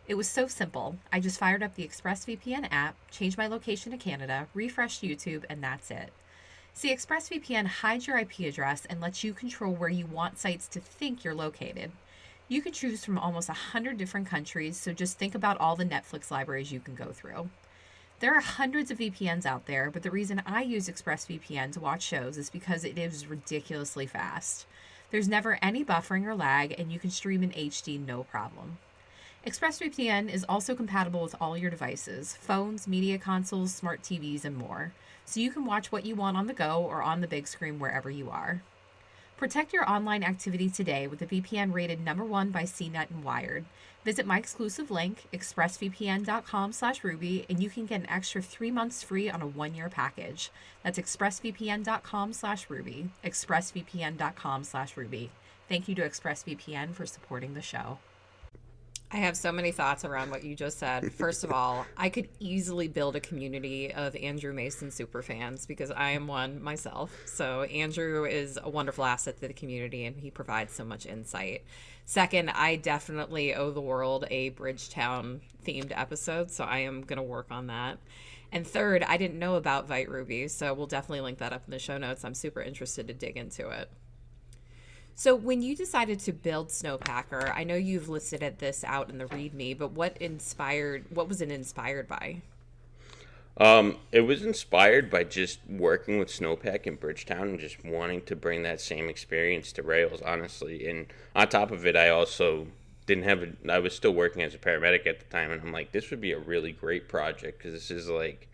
It 0.06 0.16
was 0.16 0.28
so 0.28 0.48
simple. 0.48 0.98
I 1.14 1.22
just 1.22 1.40
fired 1.40 1.64
up 1.64 1.76
the 1.76 1.88
ExpressVPN 1.88 2.68
app, 2.70 2.98
changed 3.10 3.38
my 3.38 3.48
location 3.48 3.94
to 3.94 3.98
Canada, 3.98 4.48
refreshed 4.54 5.02
YouTube, 5.02 5.46
and 5.50 5.64
that's 5.64 5.90
it. 5.90 6.12
See, 6.74 6.94
ExpressVPN 6.94 7.68
hides 7.68 8.06
your 8.06 8.18
IP 8.18 8.40
address 8.40 8.86
and 8.86 9.00
lets 9.00 9.24
you 9.24 9.34
control 9.34 9.74
where 9.74 9.88
you 9.88 10.08
want 10.08 10.40
sites 10.40 10.68
to 10.68 10.82
think 10.82 11.24
you're 11.24 11.34
located. 11.34 11.94
You 12.54 12.62
can 12.62 12.72
choose 12.72 13.04
from 13.04 13.18
almost 13.18 13.48
100 13.48 13.98
different 13.98 14.28
countries, 14.28 14.78
so 14.78 14.94
just 14.94 15.18
think 15.18 15.34
about 15.34 15.58
all 15.58 15.76
the 15.76 15.84
Netflix 15.84 16.30
libraries 16.30 16.72
you 16.72 16.80
can 16.80 16.94
go 16.94 17.12
through. 17.12 17.50
There 18.20 18.36
are 18.36 18.42
hundreds 18.42 18.92
of 18.92 19.00
VPNs 19.00 19.48
out 19.48 19.66
there, 19.66 19.90
but 19.90 20.04
the 20.04 20.12
reason 20.12 20.44
I 20.46 20.62
use 20.62 20.88
ExpressVPN 20.88 21.72
to 21.72 21.80
watch 21.80 22.04
shows 22.04 22.38
is 22.38 22.52
because 22.52 22.86
it 22.86 23.00
is 23.00 23.26
ridiculously 23.26 24.06
fast. 24.06 24.68
There's 25.10 25.28
never 25.28 25.58
any 25.64 25.84
buffering 25.84 26.28
or 26.28 26.36
lag, 26.36 26.76
and 26.78 26.92
you 26.92 27.00
can 27.00 27.10
stream 27.10 27.42
in 27.42 27.50
HD 27.50 28.00
no 28.00 28.24
problem. 28.24 28.78
ExpressVPN 29.48 30.32
is 30.32 30.46
also 30.48 30.76
compatible 30.76 31.24
with 31.24 31.34
all 31.42 31.58
your 31.58 31.72
devices 31.72 32.38
phones, 32.40 32.88
media 32.88 33.18
consoles, 33.18 33.74
smart 33.74 34.04
TVs, 34.04 34.46
and 34.46 34.56
more 34.56 34.94
so 35.26 35.40
you 35.40 35.50
can 35.50 35.66
watch 35.66 35.92
what 35.92 36.06
you 36.06 36.14
want 36.14 36.38
on 36.38 36.46
the 36.46 36.54
go 36.54 36.84
or 36.84 37.02
on 37.02 37.22
the 37.22 37.28
big 37.28 37.48
screen 37.48 37.80
wherever 37.80 38.12
you 38.12 38.30
are. 38.30 38.62
Protect 39.38 39.74
your 39.74 39.90
online 39.90 40.24
activity 40.24 40.70
today 40.70 41.08
with 41.08 41.22
a 41.22 41.26
VPN 41.26 41.74
rated 41.74 42.04
number 42.04 42.24
one 42.24 42.52
by 42.52 42.64
CNET 42.64 43.10
and 43.10 43.24
Wired. 43.24 43.66
Visit 44.06 44.26
my 44.26 44.38
exclusive 44.38 44.92
link, 44.92 45.28
expressvpn.com 45.34 46.74
slash 46.74 47.04
ruby, 47.04 47.46
and 47.50 47.62
you 47.62 47.70
can 47.70 47.86
get 47.86 48.02
an 48.02 48.10
extra 48.10 48.42
three 48.42 48.72
months 48.72 49.02
free 49.02 49.30
on 49.30 49.42
a 49.42 49.48
one-year 49.48 49.90
package. 49.90 50.52
That's 50.84 51.00
expressvpn.com 51.00 52.34
slash 52.34 52.70
ruby, 52.70 53.10
expressvpn.com 53.24 54.64
slash 54.64 54.98
ruby. 54.98 55.32
Thank 55.70 55.88
you 55.88 55.96
to 55.96 56.02
ExpressVPN 56.08 56.94
for 56.94 57.06
supporting 57.06 57.54
the 57.54 57.62
show. 57.62 57.98
I 59.14 59.18
have 59.18 59.38
so 59.38 59.52
many 59.52 59.72
thoughts 59.72 60.06
around 60.06 60.32
what 60.32 60.44
you 60.44 60.56
just 60.56 60.80
said. 60.80 61.14
First 61.14 61.44
of 61.44 61.52
all, 61.52 61.86
I 61.98 62.10
could 62.10 62.30
easily 62.40 62.88
build 62.88 63.16
a 63.16 63.20
community 63.20 63.94
of 63.94 64.16
Andrew 64.16 64.54
Mason 64.54 64.90
super 64.90 65.22
fans 65.22 65.68
because 65.68 65.92
I 65.92 66.10
am 66.12 66.26
one 66.26 66.64
myself. 66.64 67.16
So 67.26 67.62
Andrew 67.64 68.26
is 68.26 68.58
a 68.62 68.72
wonderful 68.72 69.06
asset 69.06 69.40
to 69.40 69.48
the 69.48 69.54
community 69.54 70.06
and 70.06 70.20
he 70.20 70.32
provides 70.32 70.74
so 70.74 70.84
much 70.84 71.06
insight. 71.06 71.64
Second, 72.06 72.50
I 72.50 72.76
definitely 72.76 73.54
owe 73.54 73.70
the 73.70 73.82
world 73.82 74.26
a 74.32 74.50
Bridgetown 74.50 75.42
themed 75.64 75.94
episode, 75.96 76.50
so 76.50 76.64
I 76.64 76.80
am 76.80 77.04
going 77.04 77.18
to 77.18 77.24
work 77.24 77.52
on 77.52 77.68
that. 77.68 78.00
And 78.52 78.66
third, 78.66 79.04
I 79.04 79.18
didn't 79.18 79.38
know 79.38 79.56
about 79.56 79.88
Vite 79.88 80.10
Ruby, 80.10 80.48
so 80.48 80.74
we'll 80.74 80.88
definitely 80.88 81.22
link 81.22 81.38
that 81.38 81.54
up 81.54 81.62
in 81.68 81.72
the 81.72 81.80
show 81.80 82.00
notes. 82.00 82.26
I'm 82.26 82.34
super 82.34 82.62
interested 82.62 83.08
to 83.08 83.14
dig 83.14 83.38
into 83.38 83.70
it. 83.70 83.92
So, 85.16 85.36
when 85.36 85.62
you 85.62 85.76
decided 85.76 86.20
to 86.22 86.34
build 86.34 86.70
Snowpacker, 86.70 87.56
I 87.56 87.64
know 87.64 87.76
you've 87.76 88.10
listed 88.10 88.58
this 88.58 88.84
out 88.84 89.10
in 89.10 89.20
the 89.20 89.26
README, 89.26 89.78
but 89.78 89.92
what 89.92 90.18
inspired? 90.18 91.06
What 91.10 91.28
was 91.28 91.40
it 91.40 91.52
inspired 91.52 92.08
by? 92.08 92.42
Um, 93.58 93.98
it 94.12 94.22
was 94.22 94.44
inspired 94.44 95.12
by 95.12 95.26
just 95.26 95.60
working 95.70 96.18
with 96.18 96.30
Snowpack 96.30 96.88
in 96.88 96.96
Bridgetown 96.96 97.50
and 97.50 97.60
just 97.60 97.86
wanting 97.86 98.24
to 98.24 98.36
bring 98.36 98.64
that 98.64 98.82
same 98.82 99.10
experience 99.10 99.72
to 99.74 99.84
Rails, 99.84 100.22
honestly. 100.24 100.88
And 100.88 101.06
on 101.36 101.48
top 101.50 101.70
of 101.70 101.86
it, 101.86 101.96
I 101.96 102.10
also 102.10 102.68
didn't 103.06 103.26
have 103.26 103.44
a. 103.44 103.72
I 103.72 103.78
was 103.78 103.96
still 103.96 104.14
working 104.14 104.42
as 104.42 104.56
a 104.56 104.58
paramedic 104.58 105.06
at 105.06 105.20
the 105.20 105.26
time, 105.26 105.52
and 105.52 105.62
I'm 105.62 105.72
like, 105.72 105.92
this 105.92 106.10
would 106.10 106.22
be 106.22 106.32
a 106.32 106.40
really 106.40 106.72
great 106.72 107.08
project 107.08 107.60
because 107.60 107.74
this 107.74 107.92
is 107.92 108.10
like 108.10 108.48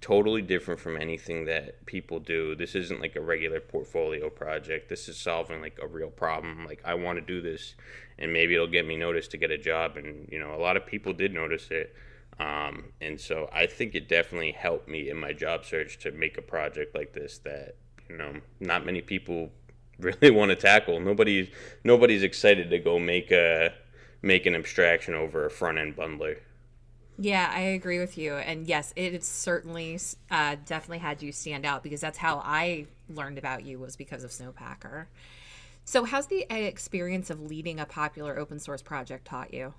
totally 0.00 0.42
different 0.42 0.80
from 0.80 0.96
anything 0.96 1.44
that 1.46 1.84
people 1.86 2.20
do. 2.20 2.54
This 2.54 2.74
isn't 2.74 3.00
like 3.00 3.16
a 3.16 3.20
regular 3.20 3.60
portfolio 3.60 4.30
project. 4.30 4.88
This 4.88 5.08
is 5.08 5.16
solving 5.16 5.60
like 5.60 5.78
a 5.82 5.86
real 5.86 6.10
problem. 6.10 6.64
Like 6.66 6.80
I 6.84 6.94
want 6.94 7.18
to 7.18 7.24
do 7.24 7.40
this 7.40 7.74
and 8.18 8.32
maybe 8.32 8.54
it'll 8.54 8.66
get 8.66 8.86
me 8.86 8.96
noticed 8.96 9.30
to 9.32 9.36
get 9.36 9.50
a 9.50 9.58
job 9.58 9.96
and 9.96 10.28
you 10.30 10.38
know, 10.38 10.54
a 10.54 10.60
lot 10.60 10.76
of 10.76 10.86
people 10.86 11.12
did 11.12 11.34
notice 11.34 11.70
it. 11.70 11.94
Um, 12.40 12.92
and 13.00 13.20
so 13.20 13.48
I 13.52 13.66
think 13.66 13.94
it 13.94 14.08
definitely 14.08 14.52
helped 14.52 14.88
me 14.88 15.10
in 15.10 15.16
my 15.16 15.32
job 15.32 15.64
search 15.64 15.98
to 16.00 16.12
make 16.12 16.38
a 16.38 16.42
project 16.42 16.94
like 16.94 17.12
this 17.12 17.38
that, 17.38 17.74
you 18.08 18.16
know, 18.16 18.34
not 18.60 18.86
many 18.86 19.00
people 19.00 19.50
really 19.98 20.30
want 20.30 20.50
to 20.50 20.56
tackle. 20.56 21.00
Nobody's 21.00 21.48
nobody's 21.82 22.22
excited 22.22 22.70
to 22.70 22.78
go 22.78 22.98
make 22.98 23.32
a 23.32 23.72
make 24.22 24.46
an 24.46 24.54
abstraction 24.54 25.14
over 25.14 25.46
a 25.46 25.50
front 25.50 25.78
end 25.78 25.96
bundler. 25.96 26.38
Yeah, 27.20 27.50
I 27.52 27.60
agree 27.60 27.98
with 27.98 28.16
you. 28.16 28.34
And 28.34 28.66
yes, 28.66 28.92
it 28.94 29.24
certainly 29.24 29.98
uh, 30.30 30.56
definitely 30.64 30.98
had 30.98 31.20
you 31.20 31.32
stand 31.32 31.66
out 31.66 31.82
because 31.82 32.00
that's 32.00 32.18
how 32.18 32.40
I 32.44 32.86
learned 33.08 33.38
about 33.38 33.64
you 33.64 33.80
was 33.80 33.96
because 33.96 34.22
of 34.22 34.30
Snowpacker. 34.30 35.06
So, 35.84 36.04
how's 36.04 36.28
the 36.28 36.46
experience 36.50 37.30
of 37.30 37.40
leading 37.40 37.80
a 37.80 37.86
popular 37.86 38.38
open 38.38 38.60
source 38.60 38.82
project 38.82 39.24
taught 39.24 39.52
you? 39.52 39.74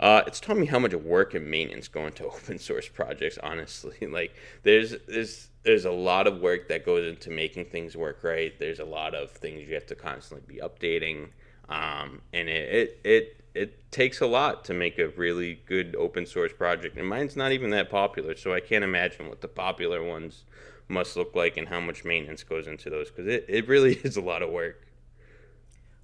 Uh, 0.00 0.22
it's 0.26 0.40
taught 0.40 0.58
me 0.58 0.66
how 0.66 0.78
much 0.78 0.94
work 0.94 1.34
and 1.34 1.50
maintenance 1.50 1.88
go 1.88 2.06
into 2.06 2.24
open 2.26 2.58
source 2.58 2.88
projects. 2.88 3.38
Honestly, 3.42 4.06
like 4.06 4.34
there's 4.62 4.94
there's 5.06 5.48
there's 5.62 5.86
a 5.86 5.90
lot 5.90 6.26
of 6.26 6.40
work 6.40 6.68
that 6.68 6.84
goes 6.84 7.06
into 7.06 7.30
making 7.30 7.64
things 7.66 7.96
work 7.96 8.22
right. 8.22 8.58
There's 8.58 8.80
a 8.80 8.84
lot 8.84 9.14
of 9.14 9.30
things 9.30 9.66
you 9.66 9.74
have 9.74 9.86
to 9.86 9.94
constantly 9.94 10.44
be 10.54 10.60
updating, 10.60 11.28
um, 11.68 12.20
and 12.32 12.48
it, 12.48 12.74
it 12.74 13.00
it 13.04 13.37
it 13.58 13.90
takes 13.90 14.20
a 14.20 14.26
lot 14.26 14.64
to 14.66 14.74
make 14.74 14.98
a 14.98 15.08
really 15.08 15.60
good 15.66 15.96
open 15.96 16.26
source 16.26 16.52
project, 16.52 16.96
and 16.96 17.08
mine's 17.08 17.36
not 17.36 17.52
even 17.52 17.70
that 17.70 17.90
popular. 17.90 18.36
So 18.36 18.54
I 18.54 18.60
can't 18.60 18.84
imagine 18.84 19.28
what 19.28 19.40
the 19.40 19.48
popular 19.48 20.02
ones 20.02 20.44
must 20.86 21.16
look 21.16 21.34
like 21.34 21.56
and 21.56 21.68
how 21.68 21.80
much 21.80 22.04
maintenance 22.04 22.42
goes 22.42 22.66
into 22.66 22.88
those 22.88 23.10
because 23.10 23.26
it, 23.26 23.44
it 23.48 23.68
really 23.68 23.94
is 24.04 24.16
a 24.16 24.20
lot 24.20 24.42
of 24.42 24.50
work. 24.50 24.86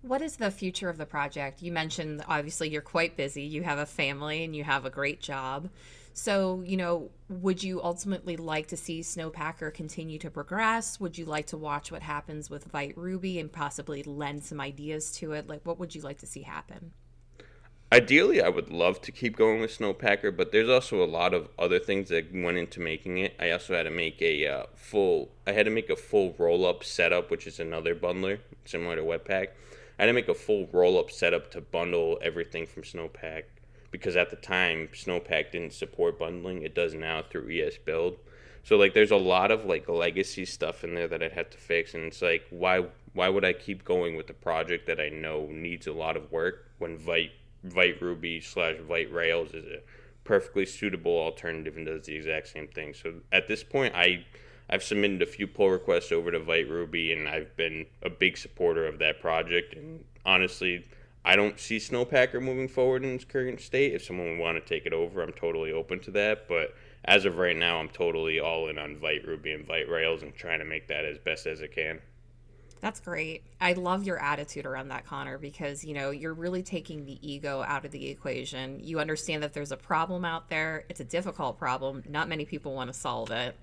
What 0.02 0.20
is 0.20 0.36
the 0.36 0.50
future 0.50 0.90
of 0.90 0.98
the 0.98 1.06
project? 1.06 1.62
You 1.62 1.72
mentioned 1.72 2.22
obviously 2.28 2.68
you're 2.68 2.82
quite 2.82 3.16
busy, 3.16 3.42
you 3.42 3.62
have 3.62 3.78
a 3.78 3.86
family, 3.86 4.44
and 4.44 4.54
you 4.54 4.64
have 4.64 4.84
a 4.84 4.90
great 4.90 5.20
job. 5.20 5.70
So, 6.12 6.62
you 6.64 6.76
know, 6.76 7.10
would 7.28 7.62
you 7.62 7.82
ultimately 7.82 8.36
like 8.36 8.68
to 8.68 8.76
see 8.76 9.00
Snowpacker 9.00 9.72
continue 9.72 10.18
to 10.18 10.30
progress? 10.30 11.00
Would 11.00 11.18
you 11.18 11.24
like 11.24 11.46
to 11.46 11.56
watch 11.56 11.90
what 11.90 12.02
happens 12.02 12.50
with 12.50 12.64
Vite 12.64 12.96
Ruby 12.96 13.40
and 13.40 13.50
possibly 13.50 14.02
lend 14.02 14.44
some 14.44 14.60
ideas 14.60 15.10
to 15.12 15.32
it? 15.32 15.48
Like, 15.48 15.62
what 15.64 15.78
would 15.80 15.94
you 15.94 16.02
like 16.02 16.18
to 16.18 16.26
see 16.26 16.42
happen? 16.42 16.92
Ideally, 17.94 18.42
I 18.42 18.48
would 18.48 18.72
love 18.72 19.00
to 19.02 19.12
keep 19.12 19.36
going 19.36 19.60
with 19.60 19.78
Snowpacker, 19.78 20.36
but 20.36 20.50
there's 20.50 20.68
also 20.68 21.00
a 21.00 21.06
lot 21.06 21.32
of 21.32 21.48
other 21.56 21.78
things 21.78 22.08
that 22.08 22.34
went 22.34 22.58
into 22.58 22.80
making 22.80 23.18
it. 23.18 23.36
I 23.38 23.52
also 23.52 23.76
had 23.76 23.84
to 23.84 23.90
make 23.90 24.20
a 24.20 24.48
uh, 24.48 24.66
full. 24.74 25.30
I 25.46 25.52
had 25.52 25.66
to 25.66 25.70
make 25.70 25.88
a 25.88 25.94
full 25.94 26.32
Rollup 26.32 26.82
setup, 26.82 27.30
which 27.30 27.46
is 27.46 27.60
another 27.60 27.94
bundler 27.94 28.40
similar 28.64 28.96
to 28.96 29.02
Webpack. 29.02 29.50
I 29.96 30.02
had 30.02 30.06
to 30.06 30.12
make 30.12 30.26
a 30.26 30.34
full 30.34 30.66
Rollup 30.66 31.12
setup 31.12 31.52
to 31.52 31.60
bundle 31.60 32.18
everything 32.20 32.66
from 32.66 32.82
Snowpack 32.82 33.44
because 33.92 34.16
at 34.16 34.30
the 34.30 34.36
time 34.38 34.88
Snowpack 34.92 35.52
didn't 35.52 35.72
support 35.72 36.18
bundling. 36.18 36.62
It 36.62 36.74
does 36.74 36.94
now 36.94 37.22
through 37.22 37.46
ESBuild. 37.46 38.16
So 38.64 38.76
like, 38.76 38.94
there's 38.94 39.12
a 39.12 39.16
lot 39.16 39.52
of 39.52 39.66
like 39.66 39.88
legacy 39.88 40.46
stuff 40.46 40.82
in 40.82 40.96
there 40.96 41.06
that 41.06 41.22
I'd 41.22 41.30
have 41.30 41.50
to 41.50 41.58
fix, 41.58 41.94
and 41.94 42.06
it's 42.06 42.22
like, 42.22 42.44
why 42.50 42.86
why 43.12 43.28
would 43.28 43.44
I 43.44 43.52
keep 43.52 43.84
going 43.84 44.16
with 44.16 44.26
the 44.26 44.34
project 44.34 44.88
that 44.88 44.98
I 44.98 45.10
know 45.10 45.46
needs 45.48 45.86
a 45.86 45.92
lot 45.92 46.16
of 46.16 46.32
work 46.32 46.72
when 46.78 46.98
Vite 46.98 47.30
Vite 47.64 48.00
Ruby 48.00 48.40
slash 48.40 48.76
Vite 48.78 49.12
Rails 49.12 49.52
is 49.54 49.64
a 49.64 49.80
perfectly 50.22 50.66
suitable 50.66 51.18
alternative 51.18 51.76
and 51.76 51.86
does 51.86 52.06
the 52.06 52.14
exact 52.14 52.48
same 52.48 52.68
thing. 52.68 52.94
So 52.94 53.14
at 53.32 53.48
this 53.48 53.62
point, 53.64 53.94
I 53.94 54.24
I've 54.68 54.82
submitted 54.82 55.20
a 55.20 55.26
few 55.26 55.46
pull 55.46 55.70
requests 55.70 56.10
over 56.10 56.30
to 56.30 56.38
Vite 56.38 56.68
Ruby, 56.68 57.12
and 57.12 57.28
I've 57.28 57.54
been 57.56 57.86
a 58.02 58.08
big 58.08 58.38
supporter 58.38 58.86
of 58.86 58.98
that 58.98 59.20
project. 59.20 59.74
And 59.74 60.04
honestly, 60.24 60.86
I 61.24 61.36
don't 61.36 61.58
see 61.58 61.76
Snowpacker 61.76 62.40
moving 62.40 62.68
forward 62.68 63.04
in 63.04 63.14
its 63.14 63.24
current 63.24 63.60
state. 63.60 63.94
If 63.94 64.04
someone 64.04 64.30
would 64.30 64.38
want 64.38 64.56
to 64.58 64.66
take 64.66 64.86
it 64.86 64.92
over, 64.92 65.22
I'm 65.22 65.32
totally 65.32 65.72
open 65.72 66.00
to 66.00 66.10
that. 66.12 66.48
But 66.48 66.74
as 67.04 67.26
of 67.26 67.36
right 67.36 67.56
now, 67.56 67.78
I'm 67.78 67.90
totally 67.90 68.40
all 68.40 68.68
in 68.68 68.78
on 68.78 68.96
Vite 68.96 69.26
Ruby 69.26 69.52
and 69.52 69.66
Vite 69.66 69.88
Rails 69.88 70.22
and 70.22 70.34
trying 70.34 70.60
to 70.60 70.64
make 70.64 70.88
that 70.88 71.04
as 71.04 71.18
best 71.18 71.46
as 71.46 71.60
it 71.60 71.74
can. 71.74 72.00
That's 72.84 73.00
great. 73.00 73.44
I 73.62 73.72
love 73.72 74.04
your 74.04 74.22
attitude 74.22 74.66
around 74.66 74.88
that, 74.88 75.06
Konnor, 75.06 75.38
because 75.38 75.86
you 75.86 75.94
know 75.94 76.10
you're 76.10 76.34
really 76.34 76.62
taking 76.62 77.06
the 77.06 77.16
ego 77.26 77.64
out 77.66 77.86
of 77.86 77.92
the 77.92 78.08
equation. 78.10 78.78
You 78.78 79.00
understand 79.00 79.42
that 79.42 79.54
there's 79.54 79.72
a 79.72 79.76
problem 79.78 80.22
out 80.26 80.50
there. 80.50 80.84
It's 80.90 81.00
a 81.00 81.04
difficult 81.04 81.58
problem. 81.58 82.02
Not 82.06 82.28
many 82.28 82.44
people 82.44 82.74
want 82.74 82.92
to 82.92 82.92
solve 82.92 83.30
it. 83.30 83.56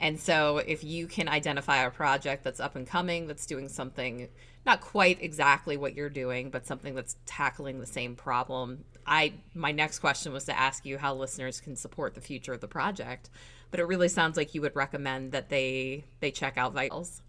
And 0.00 0.18
so 0.18 0.56
if 0.58 0.82
you 0.82 1.06
can 1.06 1.28
identify 1.28 1.84
a 1.84 1.90
project 1.92 2.42
that's 2.42 2.58
up 2.58 2.74
and 2.74 2.84
coming, 2.84 3.28
that's 3.28 3.46
doing 3.46 3.68
something 3.68 4.28
not 4.66 4.80
quite 4.80 5.22
exactly 5.22 5.76
what 5.76 5.94
you're 5.94 6.10
doing, 6.10 6.50
but 6.50 6.66
something 6.66 6.96
that's 6.96 7.14
tackling 7.26 7.78
the 7.78 7.86
same 7.86 8.16
problem. 8.16 8.84
I 9.06 9.34
my 9.54 9.70
next 9.70 10.00
question 10.00 10.32
was 10.32 10.46
to 10.46 10.58
ask 10.58 10.84
you 10.84 10.98
how 10.98 11.14
listeners 11.14 11.60
can 11.60 11.76
support 11.76 12.16
the 12.16 12.20
future 12.20 12.54
of 12.54 12.60
the 12.60 12.66
project, 12.66 13.30
but 13.70 13.78
it 13.78 13.84
really 13.84 14.08
sounds 14.08 14.36
like 14.36 14.52
you 14.52 14.62
would 14.62 14.74
recommend 14.74 15.30
that 15.30 15.48
they 15.48 16.06
they 16.18 16.32
check 16.32 16.58
out 16.58 16.72
Vite 16.72 16.90
Rails. 16.90 17.22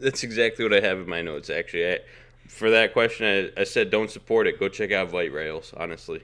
That's 0.00 0.22
exactly 0.22 0.64
what 0.64 0.74
I 0.74 0.80
have 0.80 0.98
in 0.98 1.08
my 1.08 1.22
notes. 1.22 1.50
Actually, 1.50 1.92
I, 1.92 1.98
for 2.48 2.70
that 2.70 2.92
question, 2.92 3.52
I, 3.56 3.60
I 3.60 3.64
said 3.64 3.90
don't 3.90 4.10
support 4.10 4.46
it. 4.46 4.58
Go 4.58 4.68
check 4.68 4.92
out 4.92 5.10
Vite 5.10 5.32
Rails. 5.32 5.72
Honestly, 5.76 6.22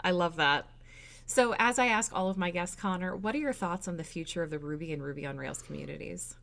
I 0.00 0.10
love 0.10 0.36
that. 0.36 0.66
So, 1.26 1.54
as 1.58 1.78
I 1.78 1.86
ask 1.86 2.12
all 2.12 2.28
of 2.28 2.36
my 2.36 2.50
guests, 2.50 2.74
Konnor, 2.74 3.14
what 3.14 3.34
are 3.36 3.38
your 3.38 3.52
thoughts 3.52 3.86
on 3.86 3.96
the 3.96 4.04
future 4.04 4.42
of 4.42 4.50
the 4.50 4.58
Ruby 4.58 4.92
and 4.92 5.02
Ruby 5.02 5.24
on 5.26 5.36
Rails 5.36 5.62
communities? 5.62 6.34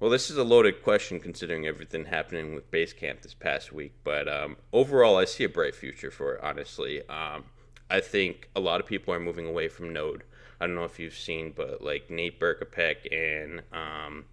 Well, 0.00 0.10
this 0.10 0.30
is 0.30 0.36
a 0.36 0.44
loaded 0.44 0.82
question 0.82 1.18
considering 1.18 1.66
everything 1.66 2.04
happening 2.04 2.54
with 2.54 2.70
Basecamp 2.70 3.20
this 3.20 3.34
past 3.34 3.72
week. 3.72 3.92
But 4.04 4.28
um, 4.28 4.56
overall, 4.72 5.16
I 5.16 5.24
see 5.24 5.44
a 5.44 5.48
bright 5.48 5.74
future 5.74 6.10
for 6.10 6.34
it, 6.34 6.40
honestly. 6.42 7.02
Um, 7.08 7.44
I 7.90 8.00
think 8.00 8.48
a 8.54 8.60
lot 8.60 8.80
of 8.80 8.86
people 8.86 9.12
are 9.12 9.20
moving 9.20 9.46
away 9.46 9.68
from 9.68 9.92
Node. 9.92 10.22
I 10.60 10.66
don't 10.66 10.76
know 10.76 10.84
if 10.84 10.98
you've 10.98 11.14
seen, 11.18 11.52
but 11.54 11.82
like 11.82 12.10
Nate 12.10 12.38
Berkopec 12.38 13.12
and 13.12 13.62
um, 13.72 14.24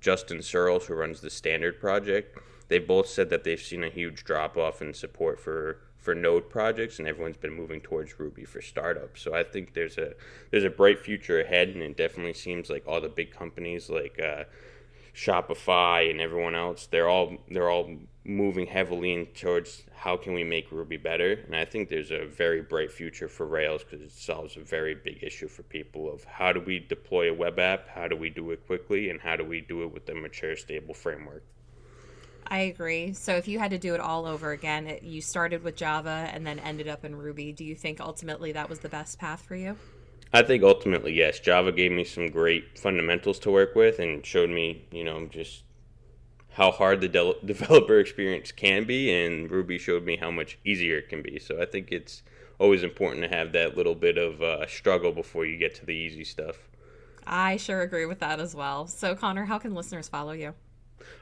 Justin 0.00 0.42
Searls, 0.42 0.86
who 0.86 0.94
runs 0.94 1.20
the 1.20 1.30
Standard 1.30 1.80
project, 1.80 2.38
they 2.68 2.78
both 2.78 3.08
said 3.08 3.30
that 3.30 3.44
they've 3.44 3.60
seen 3.60 3.84
a 3.84 3.90
huge 3.90 4.24
drop 4.24 4.56
off 4.56 4.80
in 4.80 4.94
support 4.94 5.40
for 5.40 5.78
for 5.98 6.14
node 6.14 6.48
projects 6.48 6.98
and 6.98 7.06
everyone's 7.06 7.36
been 7.36 7.52
moving 7.52 7.78
towards 7.78 8.18
ruby 8.18 8.44
for 8.44 8.62
startups. 8.62 9.20
So 9.20 9.34
i 9.34 9.42
think 9.42 9.74
there's 9.74 9.98
a 9.98 10.14
there's 10.50 10.64
a 10.64 10.70
bright 10.70 10.98
future 10.98 11.40
ahead 11.40 11.68
and 11.68 11.82
it 11.82 11.96
definitely 11.96 12.32
seems 12.32 12.70
like 12.70 12.84
all 12.86 13.00
the 13.00 13.08
big 13.08 13.30
companies 13.30 13.90
like 13.90 14.18
uh, 14.18 14.44
Shopify 15.14 16.10
and 16.10 16.20
everyone 16.20 16.54
else, 16.54 16.86
they're 16.86 17.08
all 17.08 17.36
they're 17.48 17.70
all 17.70 17.90
moving 18.24 18.66
heavily 18.66 19.12
in 19.12 19.26
towards 19.26 19.82
how 19.94 20.16
can 20.16 20.34
we 20.34 20.44
make 20.44 20.70
Ruby 20.70 20.96
better. 20.96 21.32
And 21.32 21.56
I 21.56 21.64
think 21.64 21.88
there's 21.88 22.10
a 22.10 22.26
very 22.26 22.62
bright 22.62 22.92
future 22.92 23.28
for 23.28 23.46
Rails 23.46 23.82
because 23.82 24.00
it 24.02 24.12
solves 24.12 24.56
a 24.56 24.60
very 24.60 24.94
big 24.94 25.22
issue 25.22 25.48
for 25.48 25.62
people 25.62 26.12
of 26.12 26.24
how 26.24 26.52
do 26.52 26.60
we 26.60 26.78
deploy 26.78 27.30
a 27.30 27.34
web 27.34 27.58
app, 27.58 27.88
how 27.88 28.08
do 28.08 28.16
we 28.16 28.30
do 28.30 28.50
it 28.50 28.66
quickly, 28.66 29.10
and 29.10 29.20
how 29.20 29.36
do 29.36 29.44
we 29.44 29.60
do 29.60 29.82
it 29.82 29.92
with 29.92 30.08
a 30.08 30.14
mature, 30.14 30.56
stable 30.56 30.94
framework. 30.94 31.44
I 32.46 32.60
agree. 32.62 33.12
So 33.12 33.36
if 33.36 33.46
you 33.46 33.58
had 33.58 33.70
to 33.70 33.78
do 33.78 33.94
it 33.94 34.00
all 34.00 34.26
over 34.26 34.50
again, 34.50 34.86
it, 34.88 35.02
you 35.02 35.20
started 35.20 35.62
with 35.62 35.76
Java 35.76 36.28
and 36.32 36.44
then 36.44 36.58
ended 36.58 36.88
up 36.88 37.04
in 37.04 37.14
Ruby. 37.14 37.52
Do 37.52 37.64
you 37.64 37.76
think 37.76 38.00
ultimately 38.00 38.52
that 38.52 38.68
was 38.68 38.80
the 38.80 38.88
best 38.88 39.18
path 39.18 39.42
for 39.42 39.54
you? 39.54 39.76
I 40.32 40.42
think 40.42 40.62
ultimately, 40.62 41.12
yes. 41.12 41.40
Java 41.40 41.72
gave 41.72 41.90
me 41.90 42.04
some 42.04 42.28
great 42.30 42.78
fundamentals 42.78 43.38
to 43.40 43.50
work 43.50 43.74
with 43.74 43.98
and 43.98 44.24
showed 44.24 44.50
me, 44.50 44.84
you 44.92 45.02
know, 45.02 45.26
just 45.26 45.64
how 46.52 46.70
hard 46.70 47.00
the 47.00 47.08
de- 47.08 47.34
developer 47.44 47.98
experience 47.98 48.52
can 48.52 48.84
be, 48.84 49.12
and 49.12 49.50
Ruby 49.50 49.78
showed 49.78 50.04
me 50.04 50.16
how 50.16 50.30
much 50.30 50.58
easier 50.64 50.98
it 50.98 51.08
can 51.08 51.22
be. 51.22 51.38
So 51.38 51.60
I 51.60 51.66
think 51.66 51.90
it's 51.90 52.22
always 52.58 52.82
important 52.82 53.22
to 53.22 53.28
have 53.28 53.52
that 53.52 53.76
little 53.76 53.94
bit 53.94 54.18
of 54.18 54.40
uh, 54.42 54.66
struggle 54.66 55.12
before 55.12 55.46
you 55.46 55.56
get 55.56 55.74
to 55.76 55.86
the 55.86 55.94
easy 55.94 56.24
stuff. 56.24 56.56
I 57.26 57.56
sure 57.56 57.82
agree 57.82 58.06
with 58.06 58.20
that 58.20 58.40
as 58.40 58.54
well. 58.54 58.86
So, 58.86 59.14
Konnor, 59.14 59.46
how 59.46 59.58
can 59.58 59.74
listeners 59.74 60.08
follow 60.08 60.32
you? 60.32 60.54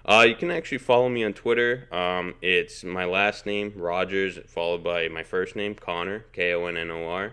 Uh, 0.04 0.24
you 0.28 0.34
can 0.34 0.50
actually 0.50 0.78
follow 0.78 1.08
me 1.08 1.24
on 1.24 1.32
Twitter. 1.32 1.88
Um, 1.92 2.34
it's 2.42 2.82
my 2.82 3.04
last 3.04 3.46
name, 3.46 3.72
Rogers, 3.76 4.38
followed 4.48 4.82
by 4.82 5.08
my 5.08 5.22
first 5.22 5.54
name, 5.54 5.74
Konnor, 5.74 6.24
K 6.32 6.52
O 6.54 6.66
N 6.66 6.76
N 6.76 6.90
O 6.90 7.06
R. 7.06 7.32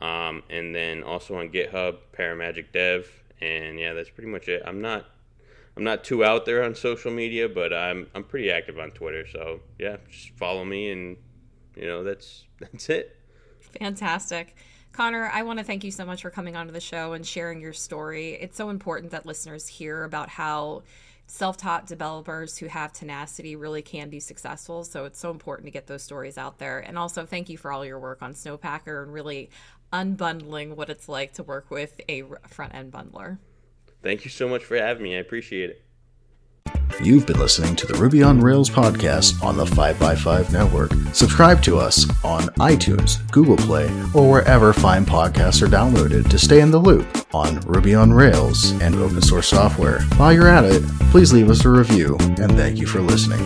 Um, 0.00 0.42
and 0.50 0.74
then 0.74 1.02
also 1.02 1.36
on 1.36 1.48
GitHub, 1.48 1.98
Paramagic 2.12 2.72
Dev, 2.72 3.08
and 3.40 3.78
yeah, 3.78 3.94
that's 3.94 4.10
pretty 4.10 4.30
much 4.30 4.48
it. 4.48 4.62
I'm 4.64 4.80
not 4.80 5.06
I'm 5.76 5.84
not 5.84 6.04
too 6.04 6.24
out 6.24 6.46
there 6.46 6.64
on 6.64 6.74
social 6.74 7.10
media, 7.10 7.48
but 7.48 7.72
I'm 7.72 8.06
I'm 8.14 8.24
pretty 8.24 8.50
active 8.50 8.78
on 8.78 8.90
Twitter. 8.90 9.26
So 9.26 9.60
yeah, 9.78 9.96
just 10.10 10.30
follow 10.30 10.64
me, 10.64 10.90
and 10.90 11.16
you 11.74 11.86
know 11.86 12.02
that's 12.02 12.44
that's 12.60 12.88
it. 12.88 13.16
Fantastic. 13.78 14.56
Konnor, 14.92 15.30
I 15.30 15.42
want 15.42 15.58
to 15.58 15.64
thank 15.64 15.84
you 15.84 15.90
so 15.90 16.06
much 16.06 16.22
for 16.22 16.30
coming 16.30 16.56
onto 16.56 16.72
the 16.72 16.80
show 16.80 17.12
and 17.12 17.26
sharing 17.26 17.60
your 17.60 17.74
story. 17.74 18.32
It's 18.40 18.56
so 18.56 18.70
important 18.70 19.12
that 19.12 19.26
listeners 19.26 19.68
hear 19.68 20.04
about 20.04 20.30
how 20.30 20.84
self 21.26 21.56
taught 21.58 21.86
developers 21.86 22.56
who 22.56 22.66
have 22.66 22.92
tenacity 22.92 23.56
really 23.56 23.82
can 23.82 24.08
be 24.08 24.20
successful. 24.20 24.84
So 24.84 25.04
it's 25.04 25.18
so 25.18 25.30
important 25.30 25.66
to 25.66 25.70
get 25.70 25.86
those 25.86 26.02
stories 26.02 26.38
out 26.38 26.58
there. 26.58 26.78
And 26.78 26.96
also, 26.96 27.26
thank 27.26 27.50
you 27.50 27.58
for 27.58 27.72
all 27.72 27.84
your 27.84 27.98
work 27.98 28.22
on 28.22 28.32
Snowpacker 28.32 29.02
and 29.02 29.12
really 29.12 29.50
unbundling 29.92 30.76
what 30.76 30.90
it's 30.90 31.08
like 31.08 31.32
to 31.34 31.42
work 31.42 31.70
with 31.70 32.00
a 32.08 32.24
front 32.46 32.74
end 32.74 32.92
bundler. 32.92 33.38
Thank 34.02 34.24
you 34.24 34.30
so 34.30 34.48
much 34.48 34.64
for 34.64 34.76
having 34.76 35.02
me. 35.02 35.16
I 35.16 35.20
appreciate 35.20 35.70
it. 35.70 35.82
You've 37.02 37.26
been 37.26 37.38
listening 37.38 37.76
to 37.76 37.86
the 37.86 37.94
Ruby 37.94 38.22
on 38.22 38.40
Rails 38.40 38.70
podcast 38.70 39.42
on 39.42 39.56
the 39.56 39.66
5x5 39.66 40.50
network. 40.50 40.92
Subscribe 41.12 41.62
to 41.62 41.76
us 41.78 42.08
on 42.24 42.44
iTunes, 42.54 43.28
Google 43.30 43.56
Play, 43.56 43.86
or 44.14 44.30
wherever 44.30 44.72
fine 44.72 45.04
podcasts 45.04 45.60
are 45.60 45.66
downloaded 45.66 46.28
to 46.30 46.38
stay 46.38 46.60
in 46.60 46.70
the 46.70 46.78
loop 46.78 47.06
on 47.34 47.60
Ruby 47.60 47.94
on 47.94 48.12
Rails 48.12 48.70
and 48.80 48.94
open 48.94 49.20
source 49.20 49.48
software. 49.48 50.00
While 50.16 50.32
you're 50.32 50.48
at 50.48 50.64
it, 50.64 50.82
please 51.10 51.32
leave 51.32 51.50
us 51.50 51.64
a 51.64 51.70
review 51.70 52.16
and 52.20 52.52
thank 52.52 52.78
you 52.78 52.86
for 52.86 53.00
listening. 53.00 53.42